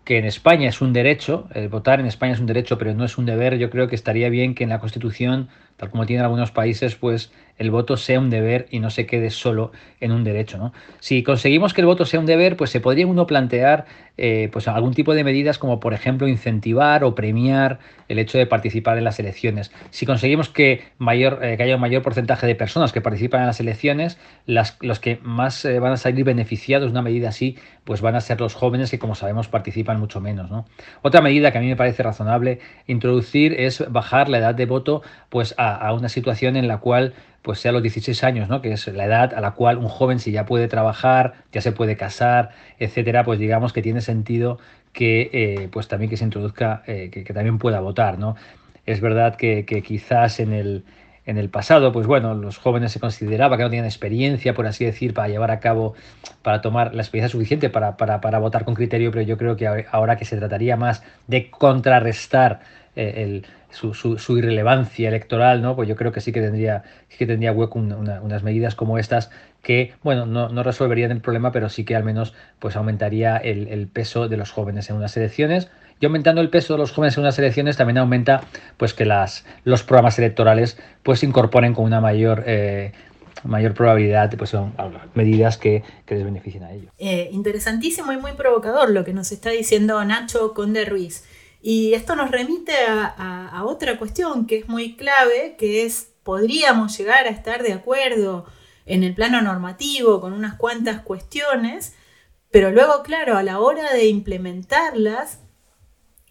que 0.07 0.17
en 0.17 0.23
España 0.23 0.69
es 0.69 0.79
un 0.79 0.93
derecho, 0.93 1.49
el 1.53 1.67
votar 1.67 1.99
en 1.99 2.05
España 2.05 2.31
es 2.31 2.39
un 2.39 2.45
derecho, 2.45 2.77
pero 2.77 2.93
no 2.93 3.03
es 3.03 3.17
un 3.17 3.25
deber, 3.25 3.57
yo 3.57 3.69
creo 3.69 3.89
que 3.89 3.95
estaría 3.95 4.29
bien 4.29 4.55
que 4.55 4.63
en 4.63 4.69
la 4.69 4.79
Constitución, 4.79 5.49
tal 5.77 5.89
como 5.89 6.05
tienen 6.05 6.23
algunos 6.23 6.51
países, 6.51 6.95
pues 6.95 7.31
el 7.57 7.71
voto 7.71 7.97
sea 7.97 8.19
un 8.19 8.29
deber 8.29 8.67
y 8.69 8.79
no 8.79 8.89
se 8.89 9.05
quede 9.05 9.29
solo 9.29 9.71
en 9.99 10.11
un 10.11 10.23
derecho. 10.23 10.57
¿no? 10.57 10.73
Si 10.99 11.23
conseguimos 11.23 11.73
que 11.73 11.81
el 11.81 11.87
voto 11.87 12.05
sea 12.05 12.19
un 12.19 12.25
deber, 12.25 12.55
pues 12.55 12.69
se 12.69 12.79
podría 12.79 13.07
uno 13.07 13.25
plantear 13.25 13.85
eh, 14.19 14.49
pues 14.51 14.67
algún 14.67 14.93
tipo 14.93 15.13
de 15.13 15.23
medidas 15.23 15.57
como, 15.57 15.79
por 15.79 15.93
ejemplo, 15.93 16.27
incentivar 16.27 17.03
o 17.03 17.13
premiar 17.13 17.79
el 18.07 18.19
hecho 18.19 18.37
de 18.37 18.47
participar 18.47 18.97
en 18.97 19.03
las 19.03 19.19
elecciones. 19.19 19.71
Si 19.91 20.05
conseguimos 20.05 20.49
que, 20.49 20.83
mayor, 20.97 21.39
eh, 21.43 21.57
que 21.57 21.63
haya 21.63 21.75
un 21.75 21.81
mayor 21.81 22.01
porcentaje 22.01 22.47
de 22.47 22.55
personas 22.55 22.91
que 22.91 23.01
participan 23.01 23.41
en 23.41 23.47
las 23.47 23.59
elecciones, 23.59 24.17
las, 24.45 24.77
los 24.81 24.99
que 24.99 25.19
más 25.21 25.65
eh, 25.65 25.79
van 25.79 25.93
a 25.93 25.97
salir 25.97 26.25
beneficiados 26.25 26.87
de 26.87 26.91
una 26.91 27.01
medida 27.01 27.29
así, 27.29 27.57
pues 27.83 28.01
van 28.01 28.15
a 28.15 28.21
ser 28.21 28.39
los 28.39 28.53
jóvenes 28.55 28.89
que, 28.89 28.99
como 28.99 29.13
sabemos, 29.13 29.47
participan 29.47 29.99
mucho 29.99 30.19
menos. 30.19 30.49
¿no? 30.49 30.65
Otra 31.03 31.21
medida 31.21 31.51
que 31.51 31.57
a 31.59 31.61
mí 31.61 31.67
me 31.67 31.75
parece 31.75 32.01
razonable 32.01 32.59
introducir 32.87 33.53
es 33.59 33.83
bajar 33.91 34.29
la 34.29 34.39
edad 34.39 34.55
de 34.55 34.65
voto 34.65 35.03
pues, 35.29 35.53
a, 35.57 35.66
a 35.75 35.93
una 35.93 36.09
situación 36.09 36.55
en 36.55 36.67
la 36.67 36.77
cual 36.77 37.13
pues 37.47 37.61
sea 37.61 37.71
los 37.71 37.81
16 37.81 38.25
años, 38.25 38.49
¿no? 38.49 38.61
que 38.61 38.73
es 38.73 38.87
la 38.87 39.05
edad 39.05 39.33
a 39.33 39.39
la 39.39 39.51
cual 39.51 39.77
un 39.77 39.87
joven 39.87 40.19
si 40.19 40.33
ya 40.33 40.45
puede 40.45 40.67
trabajar, 40.67 41.35
ya 41.53 41.61
se 41.61 41.71
puede 41.71 41.95
casar, 41.95 42.49
etcétera, 42.77 43.23
pues 43.23 43.39
digamos 43.39 43.71
que 43.71 43.81
tiene 43.81 44.01
sentido 44.01 44.59
que 44.91 45.29
eh, 45.31 45.69
pues 45.71 45.87
también 45.87 46.09
que 46.09 46.17
se 46.17 46.25
introduzca, 46.25 46.83
eh, 46.87 47.09
que, 47.09 47.33
también 47.33 47.57
pueda 47.57 47.79
votar. 47.79 48.19
¿no? 48.19 48.35
Es 48.85 48.99
verdad 48.99 49.35
que, 49.35 49.63
quizás 49.85 50.41
en 50.41 50.51
el, 50.51 50.83
en 51.25 51.37
el 51.37 51.49
pasado, 51.49 51.93
pues 51.93 52.05
bueno, 52.05 52.33
los 52.33 52.57
jóvenes 52.57 52.91
se 52.91 52.99
consideraba 52.99 53.55
que 53.55 53.63
no 53.63 53.69
tenían 53.69 53.85
experiencia, 53.85 54.53
por 54.53 54.67
así 54.67 54.83
decir, 54.83 55.13
para 55.13 55.29
llevar 55.29 55.51
a 55.51 55.61
cabo, 55.61 55.93
para 56.41 56.61
tomar 56.61 56.95
la 56.95 57.01
experiencia 57.01 57.31
suficiente 57.31 57.69
para, 57.69 57.95
para, 57.95 58.19
para 58.19 58.39
votar 58.39 58.65
con 58.65 58.75
criterio, 58.75 59.09
pero 59.09 59.21
yo 59.21 59.37
creo 59.37 59.55
que 59.55 59.85
ahora 59.89 60.17
que 60.17 60.25
se 60.25 60.35
trataría 60.35 60.75
más 60.75 61.01
de 61.27 61.49
contrarrestar 61.49 62.59
eh, 62.97 63.23
el, 63.23 63.45
su, 63.69 64.37
irrelevancia 64.37 65.09
electoral, 65.09 65.61
¿no? 65.61 65.75
Pues 65.75 65.87
yo 65.89 65.95
creo 65.95 66.11
que 66.11 66.21
sí 66.21 66.31
que 66.31 66.41
tendría, 66.41 66.83
que 67.17 67.25
tendría 67.25 67.51
hueco 67.51 67.79
unas 67.79 68.43
medidas 68.43 68.75
como 68.75 68.97
estas 68.97 69.29
que, 69.61 69.93
bueno, 70.03 70.25
no, 70.25 70.49
no, 70.49 70.63
resolverían 70.63 71.11
el 71.11 71.21
problema, 71.21 71.51
pero 71.51 71.69
sí 71.69 71.83
que 71.83 71.95
al 71.95 72.03
menos 72.03 72.33
pues 72.59 72.75
aumentaría 72.75 73.37
el, 73.37 73.87
peso 73.87 74.29
de 74.29 74.37
los 74.37 74.51
jóvenes 74.51 74.89
en 74.89 74.95
unas 74.95 75.17
elecciones. 75.17 75.69
Y 75.99 76.05
aumentando 76.05 76.41
el 76.41 76.49
peso 76.49 76.73
de 76.73 76.79
los 76.79 76.91
jóvenes 76.91 77.17
en 77.17 77.23
unas 77.23 77.37
elecciones 77.39 77.75
también 77.75 77.97
aumenta 77.97 78.41
pues 78.77 78.93
que 78.93 79.03
las, 79.03 79.45
los 79.63 79.83
programas 79.83 80.17
electorales 80.19 80.77
pues 81.03 81.23
incorporen 81.23 81.73
con 81.73 81.85
una 81.85 81.99
mayor 81.99 82.43
eh, 82.45 82.91
mayor 83.43 83.73
probabilidad 83.73 84.31
pues 84.37 84.51
son 84.51 84.73
medidas 85.15 85.57
que, 85.57 85.83
les 86.07 86.23
beneficien 86.23 86.63
a 86.63 86.71
ellos. 86.71 86.91
Eh, 86.97 87.29
interesantísimo 87.31 88.11
y 88.13 88.17
muy 88.17 88.33
provocador 88.33 88.89
lo 88.89 89.03
que 89.03 89.13
nos 89.13 89.31
está 89.31 89.49
diciendo 89.49 90.03
Nacho 90.05 90.53
Conde 90.53 90.85
Ruiz. 90.85 91.23
Y 91.61 91.93
esto 91.93 92.15
nos 92.15 92.31
remite 92.31 92.73
a, 92.87 93.63
otra 93.65 93.97
cuestión 93.97 94.45
que 94.45 94.57
es 94.57 94.67
muy 94.67 94.95
clave, 94.95 95.55
que 95.57 95.83
es, 95.83 96.13
podríamos 96.23 96.97
llegar 96.97 97.25
a 97.25 97.31
estar 97.31 97.63
de 97.63 97.73
acuerdo 97.73 98.45
en 98.85 99.03
el 99.03 99.13
plano 99.13 99.41
normativo 99.41 100.21
con 100.21 100.33
unas 100.33 100.55
cuantas 100.55 101.01
cuestiones, 101.01 101.93
pero 102.51 102.71
luego, 102.71 103.03
claro, 103.03 103.37
a 103.37 103.43
la 103.43 103.59
hora 103.59 103.93
de 103.93 104.07
implementarlas, 104.07 105.39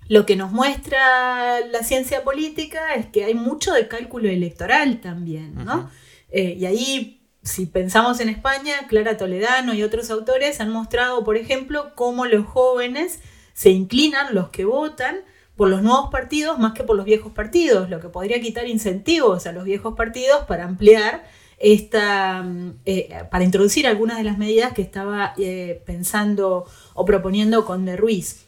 lo 0.08 0.24
que 0.24 0.36
nos 0.36 0.52
muestra 0.52 1.60
la 1.60 1.82
ciencia 1.82 2.22
política 2.22 2.94
es 2.94 3.06
que 3.06 3.24
hay 3.24 3.34
mucho 3.34 3.72
de 3.72 3.88
cálculo 3.88 4.28
electoral 4.28 5.00
también, 5.00 5.54
¿no? 5.56 5.90
Eh, 6.30 6.56
y 6.58 6.66
ahí, 6.66 7.28
si 7.42 7.66
pensamos 7.66 8.20
en 8.20 8.28
España, 8.28 8.86
Clara 8.88 9.16
Toledano 9.16 9.74
y 9.74 9.82
otros 9.82 10.10
autores 10.10 10.60
han 10.60 10.70
mostrado, 10.70 11.24
por 11.24 11.36
ejemplo, 11.36 11.92
cómo 11.94 12.24
los 12.24 12.46
jóvenes 12.46 13.20
se 13.56 13.70
inclinan 13.70 14.34
los 14.34 14.50
que 14.50 14.66
votan 14.66 15.16
por 15.56 15.70
los 15.70 15.80
nuevos 15.80 16.10
partidos 16.10 16.58
más 16.58 16.74
que 16.74 16.84
por 16.84 16.94
los 16.94 17.06
viejos 17.06 17.32
partidos, 17.32 17.88
lo 17.88 18.00
que 18.00 18.10
podría 18.10 18.38
quitar 18.38 18.68
incentivos 18.68 19.46
a 19.46 19.52
los 19.52 19.64
viejos 19.64 19.94
partidos 19.96 20.44
para 20.44 20.64
ampliar 20.64 21.24
esta, 21.58 22.42
mm, 22.42 22.80
eh, 22.84 23.24
para 23.30 23.44
introducir 23.44 23.86
algunas 23.86 24.18
de 24.18 24.24
las 24.24 24.36
medidas 24.36 24.74
que 24.74 24.82
estaba 24.82 25.32
eh, 25.38 25.82
pensando 25.86 26.66
o 26.92 27.06
proponiendo 27.06 27.64
Conde 27.64 27.96
Ruiz. 27.96 28.44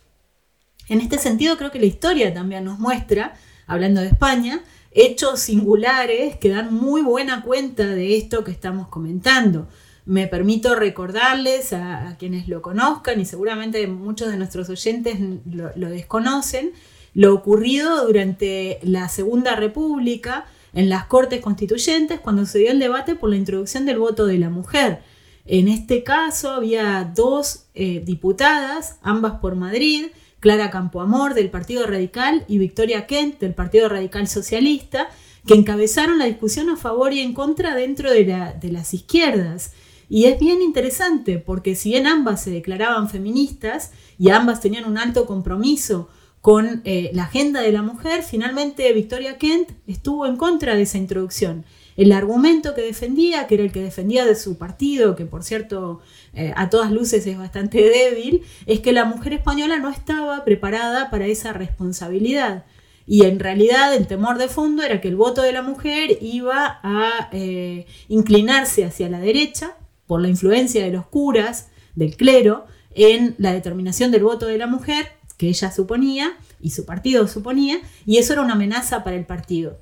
En 0.90 1.00
este 1.00 1.16
sentido, 1.16 1.56
creo 1.56 1.70
que 1.70 1.80
la 1.80 1.86
historia 1.86 2.34
también 2.34 2.64
nos 2.64 2.78
muestra, 2.78 3.34
hablando 3.66 4.02
de 4.02 4.08
España, 4.08 4.62
hechos 4.90 5.40
singulares 5.40 6.36
que 6.36 6.50
dan 6.50 6.74
muy 6.74 7.00
buena 7.00 7.42
cuenta 7.42 7.86
de 7.86 8.18
esto 8.18 8.44
que 8.44 8.50
estamos 8.50 8.88
comentando. 8.88 9.68
Me 10.08 10.26
permito 10.26 10.74
recordarles 10.74 11.74
a, 11.74 12.16
quienes 12.18 12.48
lo 12.48 12.62
conozcan 12.62 13.20
y 13.20 13.26
seguramente 13.26 13.86
muchos 13.88 14.30
de 14.30 14.38
nuestros 14.38 14.70
oyentes 14.70 15.18
lo, 15.44 15.90
desconocen, 15.90 16.72
lo 17.12 17.34
ocurrido 17.34 18.06
durante 18.06 18.78
la 18.82 19.10
Segunda 19.10 19.54
República 19.54 20.46
en 20.72 20.88
las 20.88 21.04
Cortes 21.04 21.42
Constituyentes 21.42 22.20
cuando 22.20 22.46
se 22.46 22.60
dio 22.60 22.70
el 22.70 22.78
debate 22.78 23.16
por 23.16 23.28
la 23.28 23.36
introducción 23.36 23.84
del 23.84 23.98
voto 23.98 24.24
de 24.24 24.38
la 24.38 24.48
mujer. 24.48 25.00
En 25.44 25.68
este 25.68 26.02
caso 26.04 26.52
había 26.52 27.12
dos 27.14 27.66
eh, 27.74 28.00
diputadas, 28.02 28.96
ambas 29.02 29.40
por 29.40 29.56
Madrid, 29.56 30.06
Clara 30.40 30.70
Campoamor 30.70 31.34
del 31.34 31.50
Partido 31.50 31.86
Radical 31.86 32.46
y 32.48 32.56
Victoria 32.56 33.06
Kent 33.06 33.40
del 33.40 33.52
Partido 33.52 33.90
Radical 33.90 34.26
Socialista, 34.26 35.10
que 35.46 35.52
encabezaron 35.52 36.18
la 36.18 36.24
discusión 36.24 36.70
a 36.70 36.78
favor 36.78 37.12
y 37.12 37.20
en 37.20 37.34
contra 37.34 37.74
dentro 37.74 38.10
de 38.10 38.70
las 38.72 38.94
izquierdas. 38.94 39.72
Y 40.08 40.24
es 40.24 40.38
bien 40.38 40.62
interesante 40.62 41.38
porque 41.38 41.74
si 41.74 41.90
bien 41.90 42.06
ambas 42.06 42.42
se 42.42 42.50
declaraban 42.50 43.10
feministas 43.10 43.92
y 44.18 44.30
ambas 44.30 44.60
tenían 44.60 44.86
un 44.86 44.98
alto 44.98 45.26
compromiso 45.26 46.08
con 46.40 46.82
eh, 46.84 47.10
la 47.12 47.24
agenda 47.24 47.60
de 47.60 47.72
la 47.72 47.82
mujer, 47.82 48.22
finalmente 48.22 48.90
Victoria 48.92 49.38
Kent 49.38 49.70
estuvo 49.86 50.26
en 50.26 50.36
contra 50.36 50.76
de 50.76 50.82
esa 50.82 50.98
introducción. 50.98 51.64
El 51.96 52.12
argumento 52.12 52.74
que 52.74 52.82
defendía, 52.82 53.46
que 53.48 53.56
era 53.56 53.64
el 53.64 53.72
que 53.72 53.82
defendía 53.82 54.24
de 54.24 54.36
su 54.36 54.56
partido, 54.56 55.16
que 55.16 55.26
por 55.26 55.42
cierto 55.42 56.00
eh, 56.32 56.52
a 56.56 56.70
todas 56.70 56.92
luces 56.92 57.26
es 57.26 57.36
bastante 57.36 57.82
débil, 57.90 58.44
es 58.66 58.80
que 58.80 58.92
la 58.92 59.04
mujer 59.04 59.34
española 59.34 59.78
no 59.78 59.90
estaba 59.90 60.44
preparada 60.44 61.10
para 61.10 61.26
esa 61.26 61.52
responsabilidad. 61.52 62.64
Y 63.04 63.24
en 63.24 63.40
realidad 63.40 63.94
el 63.94 64.06
temor 64.06 64.38
de 64.38 64.48
fondo 64.48 64.82
era 64.82 65.00
que 65.00 65.08
el 65.08 65.16
voto 65.16 65.42
de 65.42 65.52
la 65.52 65.62
mujer 65.62 66.18
iba 66.20 66.78
a 66.82 67.30
eh, 67.32 67.86
inclinarse 68.08 68.84
hacia 68.84 69.08
la 69.08 69.18
derecha 69.18 69.77
por 70.08 70.20
la 70.20 70.28
influencia 70.28 70.82
de 70.82 70.90
los 70.90 71.06
curas, 71.06 71.68
del 71.94 72.16
clero, 72.16 72.66
en 72.90 73.36
la 73.38 73.52
determinación 73.52 74.10
del 74.10 74.24
voto 74.24 74.46
de 74.46 74.58
la 74.58 74.66
mujer, 74.66 75.12
que 75.36 75.48
ella 75.48 75.70
suponía 75.70 76.36
y 76.60 76.70
su 76.70 76.84
partido 76.84 77.28
suponía, 77.28 77.78
y 78.04 78.16
eso 78.16 78.32
era 78.32 78.42
una 78.42 78.54
amenaza 78.54 79.04
para 79.04 79.16
el 79.16 79.26
partido. 79.26 79.80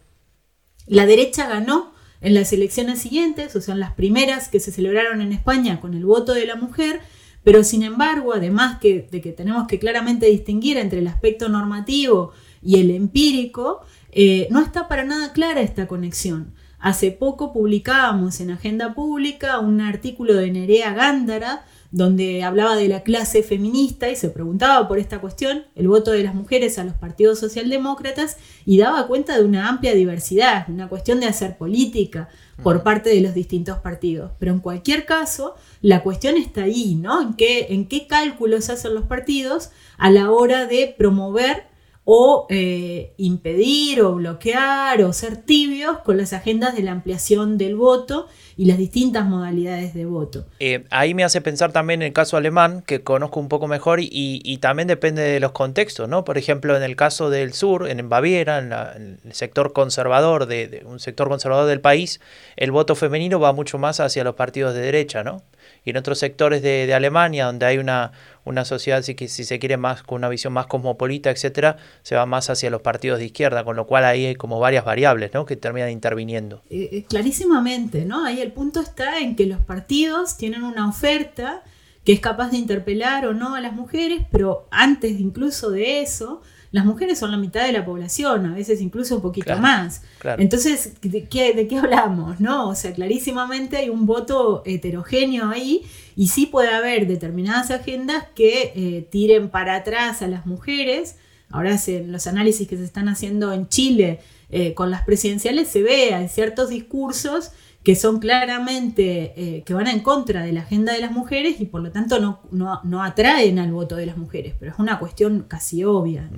La 0.86 1.06
derecha 1.06 1.48
ganó 1.48 1.94
en 2.20 2.34
las 2.34 2.52
elecciones 2.52 2.98
siguientes, 2.98 3.54
o 3.56 3.60
sea, 3.60 3.74
en 3.74 3.80
las 3.80 3.92
primeras 3.92 4.48
que 4.48 4.60
se 4.60 4.72
celebraron 4.72 5.22
en 5.22 5.32
España 5.32 5.80
con 5.80 5.94
el 5.94 6.04
voto 6.04 6.34
de 6.34 6.44
la 6.44 6.56
mujer, 6.56 7.00
pero 7.44 7.62
sin 7.62 7.84
embargo, 7.84 8.34
además 8.34 8.80
de 8.80 9.20
que 9.22 9.32
tenemos 9.32 9.68
que 9.68 9.78
claramente 9.78 10.26
distinguir 10.26 10.76
entre 10.76 10.98
el 10.98 11.06
aspecto 11.06 11.48
normativo 11.48 12.32
y 12.60 12.80
el 12.80 12.90
empírico, 12.90 13.82
eh, 14.10 14.48
no 14.50 14.60
está 14.60 14.88
para 14.88 15.04
nada 15.04 15.32
clara 15.32 15.60
esta 15.60 15.86
conexión 15.86 16.54
Hace 16.86 17.10
poco 17.10 17.52
publicábamos 17.52 18.38
en 18.38 18.52
Agenda 18.52 18.94
Pública 18.94 19.58
un 19.58 19.80
artículo 19.80 20.34
de 20.34 20.52
Nerea 20.52 20.94
Gándara 20.94 21.64
donde 21.90 22.44
hablaba 22.44 22.76
de 22.76 22.86
la 22.86 23.02
clase 23.02 23.42
feminista 23.42 24.08
y 24.08 24.14
se 24.14 24.30
preguntaba 24.30 24.86
por 24.86 25.00
esta 25.00 25.20
cuestión, 25.20 25.64
el 25.74 25.88
voto 25.88 26.12
de 26.12 26.22
las 26.22 26.36
mujeres 26.36 26.78
a 26.78 26.84
los 26.84 26.94
partidos 26.94 27.40
socialdemócratas, 27.40 28.36
y 28.64 28.78
daba 28.78 29.08
cuenta 29.08 29.36
de 29.36 29.44
una 29.44 29.68
amplia 29.68 29.94
diversidad, 29.94 30.66
una 30.68 30.88
cuestión 30.88 31.18
de 31.18 31.26
hacer 31.26 31.58
política 31.58 32.28
por 32.62 32.84
parte 32.84 33.10
de 33.10 33.20
los 33.20 33.34
distintos 33.34 33.78
partidos. 33.78 34.30
Pero 34.38 34.52
en 34.52 34.60
cualquier 34.60 35.06
caso, 35.06 35.56
la 35.80 36.04
cuestión 36.04 36.36
está 36.36 36.62
ahí, 36.62 36.94
¿no? 36.94 37.20
En 37.20 37.34
qué, 37.34 37.66
en 37.70 37.88
qué 37.88 38.06
cálculos 38.06 38.70
hacen 38.70 38.94
los 38.94 39.06
partidos 39.06 39.70
a 39.98 40.08
la 40.08 40.30
hora 40.30 40.66
de 40.66 40.94
promover 40.96 41.64
o 42.08 42.46
eh, 42.50 43.12
impedir 43.16 44.00
o 44.00 44.14
bloquear 44.14 45.02
o 45.02 45.12
ser 45.12 45.38
tibios 45.38 45.98
con 45.98 46.16
las 46.16 46.32
agendas 46.32 46.76
de 46.76 46.84
la 46.84 46.92
ampliación 46.92 47.58
del 47.58 47.74
voto 47.74 48.28
y 48.56 48.66
las 48.66 48.78
distintas 48.78 49.26
modalidades 49.26 49.92
de 49.92 50.06
voto. 50.06 50.46
Eh, 50.60 50.84
ahí 50.90 51.14
me 51.14 51.24
hace 51.24 51.40
pensar 51.40 51.72
también 51.72 52.02
en 52.02 52.06
el 52.06 52.12
caso 52.12 52.36
alemán, 52.36 52.84
que 52.86 53.02
conozco 53.02 53.40
un 53.40 53.48
poco 53.48 53.66
mejor 53.66 53.98
y, 54.00 54.58
también 54.58 54.86
depende 54.86 55.20
de 55.20 55.40
los 55.40 55.50
contextos, 55.50 56.08
¿no? 56.08 56.24
Por 56.24 56.38
ejemplo, 56.38 56.76
en 56.76 56.84
el 56.84 56.94
caso 56.94 57.28
del 57.28 57.52
sur, 57.52 57.88
en 57.88 58.08
Baviera, 58.08 58.58
en, 58.58 59.18
el 59.24 59.34
sector 59.34 59.72
conservador, 59.72 60.46
de, 60.46 60.84
un 60.86 61.00
sector 61.00 61.28
conservador 61.28 61.66
del 61.66 61.80
país, 61.80 62.20
el 62.56 62.70
voto 62.70 62.94
femenino 62.94 63.40
va 63.40 63.52
mucho 63.52 63.78
más 63.78 63.98
hacia 63.98 64.22
los 64.22 64.36
partidos 64.36 64.74
de 64.74 64.80
derecha, 64.80 65.24
¿no? 65.24 65.42
Y 65.86 65.90
en 65.90 65.96
otros 65.96 66.18
sectores 66.18 66.62
de, 66.62 66.92
Alemania, 66.92 67.46
donde 67.46 67.64
hay 67.64 67.78
una, 67.78 68.10
una 68.44 68.64
sociedad, 68.64 69.02
si, 69.02 69.14
si 69.28 69.44
se 69.44 69.58
quiere, 69.60 69.76
más 69.76 70.02
con 70.02 70.16
una 70.16 70.28
visión 70.28 70.52
más 70.52 70.66
cosmopolita, 70.66 71.30
etcétera, 71.30 71.76
se 72.02 72.16
va 72.16 72.26
más 72.26 72.50
hacia 72.50 72.70
los 72.70 72.82
partidos 72.82 73.20
de 73.20 73.26
izquierda, 73.26 73.62
con 73.62 73.76
lo 73.76 73.86
cual 73.86 74.04
ahí 74.04 74.26
hay 74.26 74.34
como 74.34 74.58
varias 74.58 74.84
variables 74.84 75.32
¿no? 75.32 75.46
que 75.46 75.54
terminan 75.54 75.90
interviniendo. 75.90 76.64
Eh, 76.70 76.88
eh, 76.90 77.04
clarísimamente, 77.08 78.04
¿no? 78.04 78.24
Ahí 78.24 78.40
el 78.40 78.50
punto 78.50 78.80
está 78.80 79.20
en 79.20 79.36
que 79.36 79.46
los 79.46 79.60
partidos 79.60 80.36
tienen 80.36 80.64
una 80.64 80.88
oferta 80.88 81.62
que 82.04 82.12
es 82.12 82.20
capaz 82.20 82.50
de 82.50 82.56
interpelar 82.56 83.24
o 83.24 83.32
no 83.32 83.54
a 83.54 83.60
las 83.60 83.72
mujeres, 83.72 84.22
pero 84.32 84.66
antes 84.72 85.20
incluso 85.20 85.70
de 85.70 86.02
eso, 86.02 86.42
las 86.72 86.84
mujeres 86.84 87.18
son 87.18 87.30
la 87.30 87.36
mitad 87.36 87.64
de 87.64 87.72
la 87.72 87.84
población, 87.84 88.46
a 88.46 88.54
veces 88.54 88.80
incluso 88.80 89.16
un 89.16 89.22
poquito 89.22 89.56
más. 89.58 90.02
Entonces, 90.38 90.94
¿de 91.00 91.24
qué, 91.24 91.54
¿de 91.54 91.68
qué 91.68 91.78
hablamos? 91.78 92.40
¿no? 92.40 92.68
O 92.68 92.74
sea, 92.74 92.92
clarísimamente 92.92 93.76
hay 93.76 93.88
un 93.88 94.06
voto 94.06 94.62
heterogéneo 94.66 95.50
ahí 95.50 95.82
y 96.16 96.28
sí 96.28 96.46
puede 96.46 96.70
haber 96.70 97.06
determinadas 97.06 97.70
agendas 97.70 98.24
que 98.34 98.72
eh, 98.74 99.06
tiren 99.10 99.48
para 99.48 99.76
atrás 99.76 100.22
a 100.22 100.28
las 100.28 100.46
mujeres. 100.46 101.16
Ahora 101.50 101.78
en 101.86 102.12
los 102.12 102.26
análisis 102.26 102.66
que 102.66 102.76
se 102.76 102.84
están 102.84 103.08
haciendo 103.08 103.52
en 103.52 103.68
Chile 103.68 104.20
eh, 104.48 104.74
con 104.74 104.90
las 104.90 105.02
presidenciales 105.02 105.68
se 105.68 105.82
ve, 105.82 106.14
hay 106.14 106.28
ciertos 106.28 106.68
discursos 106.70 107.50
que 107.86 107.94
son 107.94 108.18
claramente, 108.18 109.32
eh, 109.36 109.62
que 109.62 109.72
van 109.72 109.86
en 109.86 110.00
contra 110.00 110.42
de 110.42 110.50
la 110.50 110.62
agenda 110.62 110.92
de 110.92 111.00
las 111.00 111.12
mujeres 111.12 111.60
y 111.60 111.66
por 111.66 111.82
lo 111.82 111.92
tanto 111.92 112.18
no, 112.18 112.40
no, 112.82 113.04
atraen 113.04 113.60
al 113.60 113.70
voto 113.70 113.94
de 113.94 114.06
las 114.06 114.16
mujeres, 114.16 114.56
pero 114.58 114.72
es 114.72 114.78
una 114.80 114.98
cuestión 114.98 115.44
casi 115.46 115.84
obvia. 115.84 116.28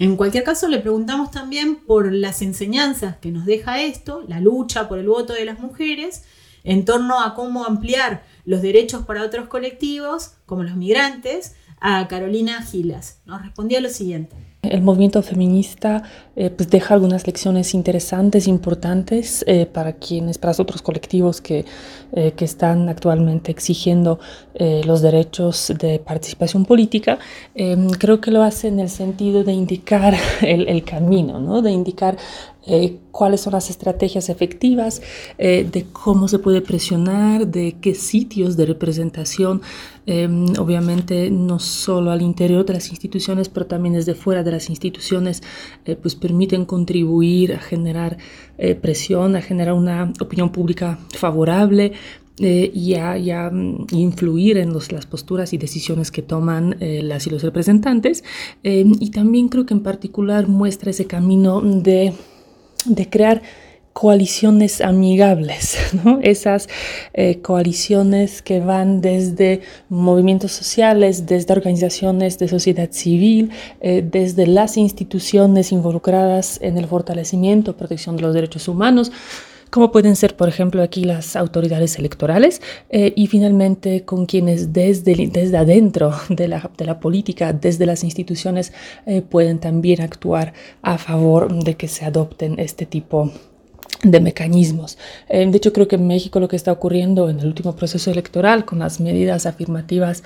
En 0.00 0.16
cualquier 0.16 0.42
caso, 0.42 0.66
le 0.66 0.80
preguntamos 0.80 1.30
también 1.30 1.76
por 1.76 2.12
las 2.12 2.42
enseñanzas 2.42 3.18
que 3.18 3.30
nos 3.30 3.46
deja 3.46 3.82
esto, 3.82 4.24
la 4.26 4.40
lucha 4.40 4.88
por 4.88 4.98
el 4.98 5.06
voto 5.06 5.32
de 5.32 5.44
las 5.44 5.60
mujeres, 5.60 6.24
en 6.64 6.84
torno 6.84 7.22
a 7.22 7.36
cómo 7.36 7.64
ampliar 7.64 8.24
los 8.44 8.62
derechos 8.62 9.04
para 9.04 9.22
otros 9.22 9.46
colectivos, 9.46 10.32
como 10.44 10.64
los 10.64 10.74
migrantes, 10.74 11.54
a 11.78 12.08
Carolina 12.08 12.62
Gilas. 12.62 13.20
Nos 13.26 13.42
respondía 13.42 13.80
lo 13.80 13.90
siguiente. 13.90 14.34
El 14.70 14.82
movimiento 14.82 15.22
feminista 15.22 16.02
eh, 16.36 16.50
pues 16.50 16.68
deja 16.68 16.94
algunas 16.94 17.26
lecciones 17.26 17.74
interesantes, 17.74 18.48
importantes 18.48 19.44
eh, 19.46 19.66
para 19.66 19.92
quienes, 19.92 20.36
para 20.38 20.52
otros 20.58 20.82
colectivos 20.82 21.40
que, 21.40 21.64
eh, 22.12 22.32
que 22.36 22.44
están 22.44 22.88
actualmente 22.88 23.50
exigiendo 23.52 24.18
los 24.86 25.02
derechos 25.02 25.72
de 25.80 25.98
participación 25.98 26.64
política. 26.64 27.18
Em, 27.56 27.90
creo 27.90 28.20
que 28.20 28.30
lo 28.30 28.40
hace 28.42 28.68
en 28.68 28.78
el 28.78 28.88
sentido 28.88 29.42
de 29.42 29.52
indicar 29.52 30.14
el, 30.42 30.68
el 30.68 30.84
camino, 30.84 31.40
¿no? 31.40 31.60
de 31.60 31.72
indicar 31.72 32.16
eh, 32.66 32.96
cuáles 33.10 33.42
son 33.42 33.52
las 33.52 33.68
estrategias 33.68 34.30
efectivas, 34.30 35.02
eh, 35.36 35.68
de 35.70 35.84
cómo 35.84 36.28
se 36.28 36.38
puede 36.38 36.62
presionar, 36.62 37.46
de 37.46 37.76
qué 37.78 37.94
sitios 37.94 38.56
de 38.56 38.64
representación, 38.64 39.60
em, 40.06 40.46
obviamente 40.58 41.30
no 41.30 41.58
solo 41.58 42.10
al 42.10 42.22
interior 42.22 42.64
de 42.64 42.72
las 42.74 42.88
instituciones, 42.88 43.50
pero 43.50 43.66
también 43.66 43.94
desde 43.94 44.14
fuera 44.14 44.42
de 44.42 44.50
las 44.54 44.70
instituciones, 44.70 45.42
eh, 45.84 45.96
pues 45.96 46.14
permiten 46.14 46.64
contribuir 46.64 47.54
a 47.54 47.58
generar 47.58 48.18
presión, 48.80 49.34
a 49.34 49.42
generar 49.42 49.74
una 49.74 50.12
opinión 50.20 50.50
pública 50.50 50.98
favorable. 51.14 51.92
y, 52.36 52.94
a, 52.94 53.48
mm, 53.48 53.86
influir 53.92 54.56
en 54.58 54.72
las 54.72 55.06
posturas 55.06 55.52
y 55.52 55.58
decisiones 55.58 56.10
que 56.10 56.20
toman 56.20 56.76
las 56.80 57.28
y 57.28 57.30
los 57.30 57.42
representantes. 57.44 58.24
Y 58.64 59.10
también 59.10 59.48
creo 59.48 59.66
que 59.66 59.74
en 59.74 59.84
particular 59.84 60.48
muestra 60.48 60.90
ese 60.90 61.06
camino 61.06 61.60
de 61.60 62.12
de 62.84 63.08
crear 63.08 63.42
coaliciones 63.94 64.80
amigables, 64.80 65.78
esas 66.22 66.68
eh, 67.14 67.38
coaliciones 67.40 68.42
que 68.42 68.58
van 68.58 69.00
desde 69.00 69.62
movimientos 69.88 70.50
sociales, 70.50 71.26
desde 71.26 71.54
organizaciones 71.54 72.36
de 72.38 72.48
sociedad 72.48 72.90
civil, 72.90 73.50
eh, 73.80 74.04
desde 74.04 74.48
las 74.48 74.76
instituciones 74.76 75.70
involucradas 75.70 76.58
en 76.60 76.76
el 76.76 76.88
fortalecimiento, 76.88 77.76
protección 77.76 78.16
de 78.16 78.22
los 78.22 78.34
derechos 78.34 78.66
humanos, 78.66 79.12
como 79.70 79.92
pueden 79.92 80.16
ser, 80.16 80.36
por 80.36 80.48
ejemplo, 80.48 80.82
aquí 80.82 81.04
las 81.04 81.36
autoridades 81.36 81.96
electorales 81.96 82.62
eh, 82.90 83.12
y 83.14 83.28
finalmente 83.28 84.04
con 84.04 84.26
quienes 84.26 84.72
desde, 84.72 85.14
desde 85.32 85.56
adentro 85.56 86.12
de 86.28 86.48
la, 86.48 86.68
de 86.76 86.84
la 86.84 86.98
política, 86.98 87.52
desde 87.52 87.86
las 87.86 88.02
instituciones, 88.02 88.72
pueden 89.30 89.60
también 89.60 90.00
actuar 90.00 90.52
a 90.82 90.98
favor 90.98 91.52
de 91.62 91.76
que 91.76 91.86
se 91.88 92.04
adopten 92.04 92.58
este 92.58 92.86
tipo 92.86 93.26
de 93.26 93.53
mecanismos. 94.04 94.98
Eh, 95.28 95.46
de 95.46 95.56
hecho, 95.56 95.72
creo 95.72 95.88
que 95.88 95.96
en 95.96 96.06
México 96.06 96.40
lo 96.40 96.48
que 96.48 96.56
está 96.56 96.72
ocurriendo 96.72 97.28
en 97.28 97.40
el 97.40 97.46
último 97.46 97.74
proceso 97.76 98.10
electoral 98.10 98.64
con 98.64 98.78
las 98.78 99.00
medidas 99.00 99.46
afirmativas 99.46 100.22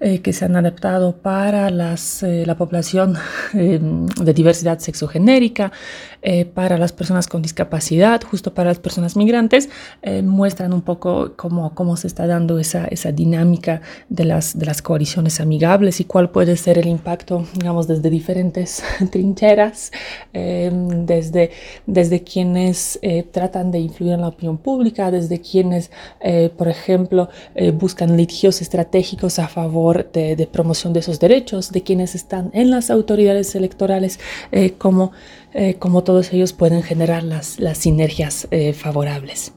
eh, 0.00 0.20
que 0.20 0.32
se 0.32 0.44
han 0.44 0.56
adaptado 0.56 1.16
para 1.16 1.70
las, 1.70 2.22
eh, 2.22 2.44
la 2.46 2.56
población 2.56 3.16
de 3.52 4.32
diversidad 4.34 4.78
sexogenérica, 4.78 5.72
para 6.54 6.78
las 6.78 6.92
personas 6.92 7.28
con 7.28 7.42
discapacidad, 7.42 8.20
justo 8.22 8.52
para 8.52 8.70
las 8.70 8.80
personas 8.80 9.16
migrantes, 9.16 9.68
muestran 10.24 10.72
un 10.72 10.82
poco 10.82 11.34
cómo, 11.36 11.74
cómo 11.74 11.96
se 11.96 12.08
está 12.08 12.26
dando 12.26 12.58
esa, 12.58 12.86
esa 12.86 13.12
dinámica 13.12 13.80
de 14.08 14.24
las, 14.24 14.58
de 14.58 14.66
las 14.66 14.82
coaliciones 14.82 15.40
amigables 15.40 16.00
y 16.00 16.04
cuál 16.04 16.30
puede 16.30 16.56
ser 16.56 16.78
el 16.78 16.88
impacto, 16.88 17.46
digamos, 17.54 17.86
desde 17.86 18.10
diferentes 18.10 18.82
trincheras, 19.12 19.92
desde, 20.32 21.50
desde 21.86 22.22
quienes 22.22 22.98
eh, 23.02 23.22
tratan 23.22 23.70
de 23.70 23.78
influir 23.78 24.12
en 24.12 24.20
la 24.20 24.28
opinión 24.28 24.58
pública, 24.58 25.10
desde 25.10 25.40
quienes, 25.40 25.90
eh, 26.20 26.50
por 26.56 26.68
ejemplo, 26.68 27.28
eh, 27.54 27.70
buscan 27.70 28.16
litigios 28.16 28.60
estratégicos 28.60 29.38
a 29.38 29.48
favor 29.48 29.87
de, 29.94 30.48
promoción 30.50 30.92
de 30.92 31.00
esos 31.00 31.20
derechos, 31.20 31.72
de 31.72 31.82
quienes 31.82 32.14
están 32.14 32.50
en 32.54 32.70
las 32.70 32.90
autoridades 32.90 33.54
electorales, 33.54 34.20
como, 34.78 35.12
como 35.78 36.04
todos 36.04 36.32
ellos 36.32 36.52
pueden 36.52 36.82
generar 36.82 37.22
las, 37.22 37.58
las 37.58 37.78
sinergias 37.78 38.48
favorables. 38.74 39.52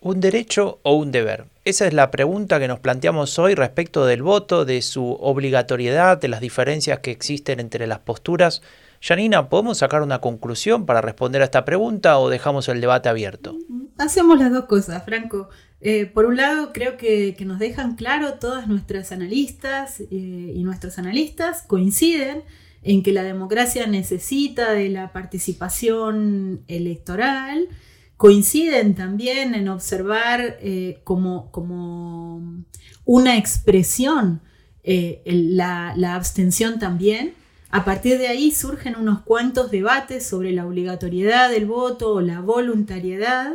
¿Un 0.00 0.20
derecho 0.20 0.78
o 0.82 0.94
un 0.94 1.10
deber? 1.10 1.46
Esa 1.64 1.86
es 1.86 1.92
la 1.92 2.10
pregunta 2.10 2.60
que 2.60 2.68
nos 2.68 2.78
planteamos 2.78 3.38
hoy 3.38 3.54
respecto 3.54 4.06
del 4.06 4.22
voto, 4.22 4.64
de 4.64 4.82
su 4.82 5.12
obligatoriedad, 5.20 6.18
de 6.18 6.28
las 6.28 6.40
diferencias 6.40 7.00
que 7.00 7.10
existen 7.10 7.58
entre 7.60 7.86
las 7.86 7.98
posturas 8.00 8.62
Janina, 9.00 9.48
¿podemos 9.48 9.78
sacar 9.78 10.02
una 10.02 10.20
conclusión 10.20 10.86
para 10.86 11.00
responder 11.00 11.42
a 11.42 11.44
esta 11.44 11.64
pregunta 11.64 12.18
o 12.18 12.28
dejamos 12.28 12.68
el 12.68 12.80
debate 12.80 13.08
abierto? 13.08 13.56
Hacemos 13.98 14.38
las 14.38 14.52
dos 14.52 14.64
cosas, 14.64 15.04
Franco. 15.04 15.48
Eh, 15.80 16.06
por 16.06 16.26
un 16.26 16.36
lado, 16.36 16.72
creo 16.72 16.96
que, 16.96 17.36
nos 17.44 17.58
dejan 17.58 17.96
claro 17.96 18.34
todas 18.34 18.66
nuestras 18.68 19.12
analistas 19.12 20.00
eh, 20.00 20.06
y 20.10 20.62
nuestros 20.64 20.98
analistas 20.98 21.62
coinciden 21.62 22.42
en 22.82 23.02
que 23.02 23.12
la 23.12 23.22
democracia 23.22 23.86
necesita 23.86 24.72
de 24.72 24.88
la 24.88 25.12
participación 25.12 26.62
electoral, 26.68 27.68
coinciden 28.16 28.94
también 28.94 29.54
en 29.54 29.68
observar 29.68 30.56
eh, 30.60 31.00
como, 31.04 31.50
como, 31.50 32.64
una 33.04 33.36
expresión 33.36 34.40
la, 34.84 35.94
la 35.96 36.14
abstención 36.14 36.78
también 36.78 37.34
a 37.70 37.84
partir 37.84 38.18
de 38.18 38.28
ahí 38.28 38.52
surgen 38.52 38.96
unos 38.96 39.20
cuantos 39.20 39.70
debates 39.70 40.24
sobre 40.24 40.52
la 40.52 40.66
obligatoriedad 40.66 41.50
del 41.50 41.66
voto 41.66 42.14
o 42.14 42.20
la 42.20 42.40
voluntariedad. 42.40 43.54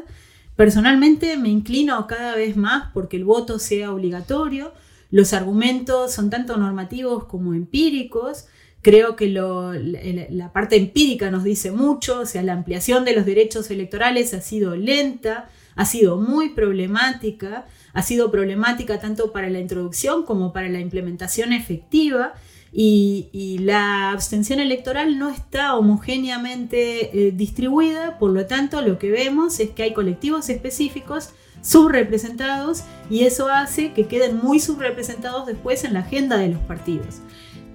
Personalmente 0.61 1.37
me 1.37 1.49
inclino 1.49 2.05
cada 2.05 2.35
vez 2.35 2.55
más 2.55 2.91
porque 2.93 3.17
el 3.17 3.25
voto 3.25 3.57
sea 3.57 3.91
obligatorio. 3.91 4.75
Los 5.09 5.33
argumentos 5.33 6.13
son 6.13 6.29
tanto 6.29 6.55
normativos 6.55 7.23
como 7.23 7.55
empíricos, 7.55 8.45
Creo 8.83 9.15
que 9.15 9.27
la 9.27 10.53
parte 10.53 10.75
empírica 10.75 11.29
nos 11.29 11.43
dice 11.43 11.71
mucho, 11.71 12.21
o 12.21 12.25
sea, 12.25 12.41
la 12.41 12.53
ampliación 12.53 13.05
de 13.05 13.13
los 13.13 13.27
derechos 13.27 13.69
electorales 13.69 14.33
ha 14.33 14.41
sido 14.41 14.75
lenta, 14.75 15.49
ha 15.75 15.85
sido 15.85 16.17
muy 16.17 16.49
problemática, 16.49 17.67
ha 17.93 18.01
sido 18.01 18.31
problemática 18.31 18.99
tanto 18.99 19.31
para 19.31 19.51
la 19.51 19.59
introducción 19.59 20.25
como 20.25 20.51
para 20.51 20.67
la 20.69 20.79
implementación 20.79 21.53
efectiva. 21.53 22.33
Y, 22.73 23.57
la 23.61 24.11
abstención 24.11 24.59
electoral 24.59 25.19
no 25.19 25.29
está 25.29 25.75
homogéneamente 25.75 27.27
eh, 27.27 27.31
distribuida, 27.31 28.17
por 28.17 28.31
lo 28.31 28.45
tanto 28.47 28.81
lo 28.81 28.97
que 28.97 29.11
vemos 29.11 29.59
es 29.59 29.69
que 29.71 29.83
hay 29.83 29.93
colectivos 29.93 30.49
específicos 30.49 31.31
subrepresentados 31.61 32.83
y 33.09 33.25
eso 33.25 33.49
hace 33.49 33.91
que 33.93 34.07
queden 34.07 34.37
muy 34.37 34.59
subrepresentados 34.59 35.45
después 35.45 35.83
en 35.83 35.93
la 35.93 35.99
agenda 35.99 36.37
de 36.37 36.49
los 36.49 36.61
partidos. 36.61 37.21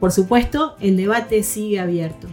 Por 0.01 0.13
supuesto, 0.13 0.77
el 0.81 0.97
debate 0.97 1.43
sigue 1.43 1.79
abierto. 1.79 2.29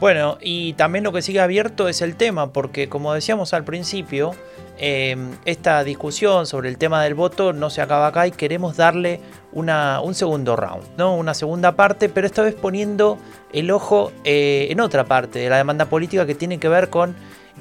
Bueno, 0.00 0.38
y 0.40 0.72
también 0.74 1.04
lo 1.04 1.12
que 1.12 1.22
sigue 1.22 1.40
abierto 1.40 1.88
es 1.88 2.02
el 2.02 2.16
tema, 2.16 2.52
porque 2.52 2.88
como 2.88 3.14
decíamos 3.14 3.54
al 3.54 3.64
principio, 3.64 4.32
em, 4.76 5.30
esta 5.44 5.84
discusión 5.84 6.46
sobre 6.46 6.68
el 6.68 6.78
tema 6.78 7.02
del 7.02 7.14
voto 7.14 7.52
no 7.52 7.70
se 7.70 7.80
acaba 7.80 8.08
acá 8.08 8.26
y 8.26 8.32
queremos 8.32 8.76
darle 8.76 9.20
una, 9.54 10.00
un 10.00 10.14
segundo 10.14 10.56
round, 10.56 10.84
¿no? 10.98 11.16
una 11.16 11.32
segunda 11.32 11.76
parte, 11.76 12.08
pero 12.08 12.26
esta 12.26 12.42
vez 12.42 12.54
poniendo 12.54 13.18
el 13.52 13.70
ojo 13.70 14.12
eh, 14.24 14.68
en 14.70 14.80
otra 14.80 15.04
parte 15.04 15.38
de 15.38 15.48
la 15.48 15.56
demanda 15.56 15.86
política 15.86 16.26
que 16.26 16.34
tiene 16.34 16.58
que 16.58 16.68
ver 16.68 16.90
con 16.90 17.14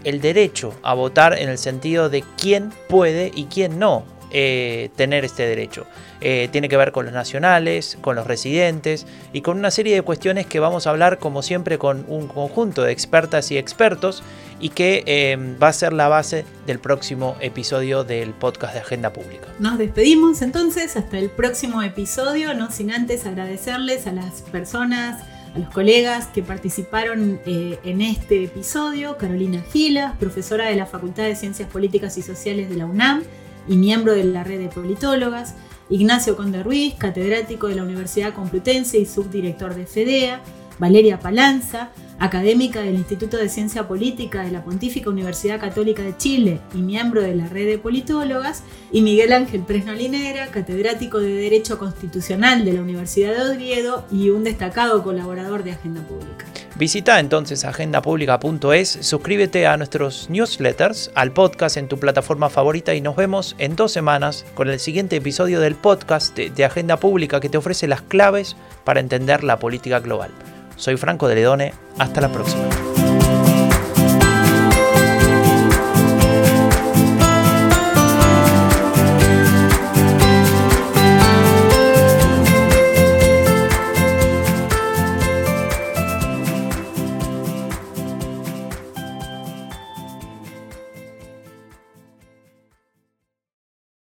el 0.04 0.20
derecho 0.20 0.74
a 0.84 0.94
votar 0.94 1.38
en 1.38 1.50
el 1.50 1.58
sentido 1.58 2.10
de 2.10 2.24
quién 2.38 2.72
puede 2.90 3.32
y 3.34 3.46
quién 3.46 3.80
no 3.80 4.04
eh, 4.36 4.90
tener 4.96 5.26
este 5.26 5.46
derecho. 5.46 5.86
Eh, 6.20 6.50
tiene 6.52 6.68
que 6.68 6.76
ver 6.76 6.92
con 6.92 7.06
los 7.06 7.14
nacionales, 7.14 7.98
con 8.02 8.16
los 8.16 8.26
residentes 8.26 9.06
y 9.32 9.42
con 9.42 9.60
una 9.60 9.70
serie 9.70 9.94
de 9.94 10.02
cuestiones 10.02 10.48
que 10.48 10.60
vamos 10.60 10.88
a 10.88 10.90
hablar 10.90 11.20
como 11.20 11.44
siempre 11.44 11.78
con 11.78 12.06
un 12.08 12.28
conjunto 12.28 12.82
de 12.82 12.92
expertas 12.92 13.52
y 13.52 13.60
expertos 13.60 14.24
y 14.60 14.70
que 14.70 15.04
eh, 15.06 15.38
va 15.62 15.68
a 15.68 15.74
ser 15.74 15.94
la 15.94 16.08
base 16.08 16.46
del 16.66 16.80
próximo 16.80 17.36
episodio 17.42 18.04
del 18.04 18.32
podcast 18.32 18.74
de 18.74 18.80
Agenda 18.80 19.14
Pública. 19.14 19.48
Nos 19.60 19.78
despedimos 19.78 20.42
entonces 20.42 20.98
hasta 20.98 21.20
el 21.20 21.30
próximo 21.30 21.84
episodio, 21.84 22.56
no 22.56 22.72
sin 22.72 22.92
antes 22.92 23.28
agradecerles 23.28 24.08
a 24.08 24.14
las 24.14 24.42
personas 24.42 25.22
a 25.54 25.60
los 25.60 25.70
colegas 25.70 26.26
que 26.28 26.42
participaron 26.42 27.40
en 27.46 28.02
este 28.02 28.46
episodio, 28.46 29.18
Carolina 29.18 29.64
Gilas, 29.72 30.18
profesora 30.18 30.66
de 30.66 30.76
la 30.76 30.88
Facultad 30.88 31.26
de 31.26 31.36
Ciencias 31.36 31.70
Políticas 31.70 32.18
y 32.18 32.24
Sociales 32.24 32.70
de 32.70 32.76
la 32.78 32.88
UNAM, 32.88 33.24
y 33.68 33.78
miembro 33.78 34.14
de 34.14 34.24
la 34.24 34.44
red 34.44 34.60
de 34.60 34.70
politólogas, 34.70 35.56
Ignacio 35.90 36.36
Conde 36.36 36.64
Ruiz, 36.64 36.96
catedrático 36.96 37.68
de 37.68 37.76
la 37.76 37.84
Universidad 37.84 38.34
Complutense 38.34 38.98
y 39.00 39.06
subdirector 39.06 39.76
de 39.76 39.86
FEDEA, 39.86 40.42
Valeria 40.80 41.20
Palanza, 41.20 41.92
académica 42.20 42.82
del 42.82 42.96
Instituto 42.96 43.38
de 43.38 43.50
Ciencia 43.50 43.88
Política 43.88 44.44
de 44.44 44.52
la 44.52 44.64
Pontífica 44.64 45.10
Universidad 45.10 45.60
Católica 45.60 46.02
de 46.02 46.18
Chile 46.18 46.60
y 46.74 46.78
miembro 46.78 47.22
de 47.22 47.36
la 47.36 47.48
red 47.48 47.68
de 47.68 47.78
politólogas, 47.78 48.64
y 48.92 49.02
Miguel 49.02 49.34
Ángel 49.34 49.62
Presno 49.62 49.94
Linera, 49.94 50.48
catedrático 50.48 51.20
de 51.20 51.34
Derecho 51.34 51.78
Constitucional 51.78 52.66
de 52.66 52.74
la 52.74 52.82
Universidad 52.82 53.36
de 53.36 53.56
Oviedo 53.56 54.06
y 54.12 54.30
un 54.30 54.44
destacado 54.44 55.04
colaborador 55.04 55.64
de 55.64 55.72
Agenda 55.72 56.02
Pública. 56.02 56.46
Visita 56.84 57.22
entonces 57.22 57.64
agendapublica.es, 57.64 58.98
suscríbete 59.00 59.68
a 59.68 59.78
nuestros 59.78 60.30
newsletters, 60.30 61.12
al 61.16 61.32
podcast 61.32 61.78
en 61.78 61.88
tu 61.88 61.98
plataforma 61.98 62.50
favorita 62.50 62.94
y 62.94 63.00
nos 63.00 63.16
vemos 63.16 63.56
en 63.58 63.78
dos 63.78 63.94
semanas 63.94 64.46
con 64.54 64.70
el 64.70 64.82
siguiente 64.82 65.16
episodio 65.16 65.62
del 65.62 65.76
podcast 65.76 66.38
de, 66.38 66.66
Agenda 66.66 66.98
Pública 66.98 67.40
que 67.40 67.48
te 67.48 67.58
ofrece 67.58 67.88
las 67.88 68.02
claves 68.02 68.58
para 68.84 69.00
entender 69.00 69.46
la 69.46 69.60
política 69.60 70.02
global. 70.02 70.32
Soy 70.76 70.98
Franco 70.98 71.30
de 71.30 71.36
Ledone, 71.36 71.74
hasta 72.00 72.20
la 72.20 72.34
próxima. 72.34 72.68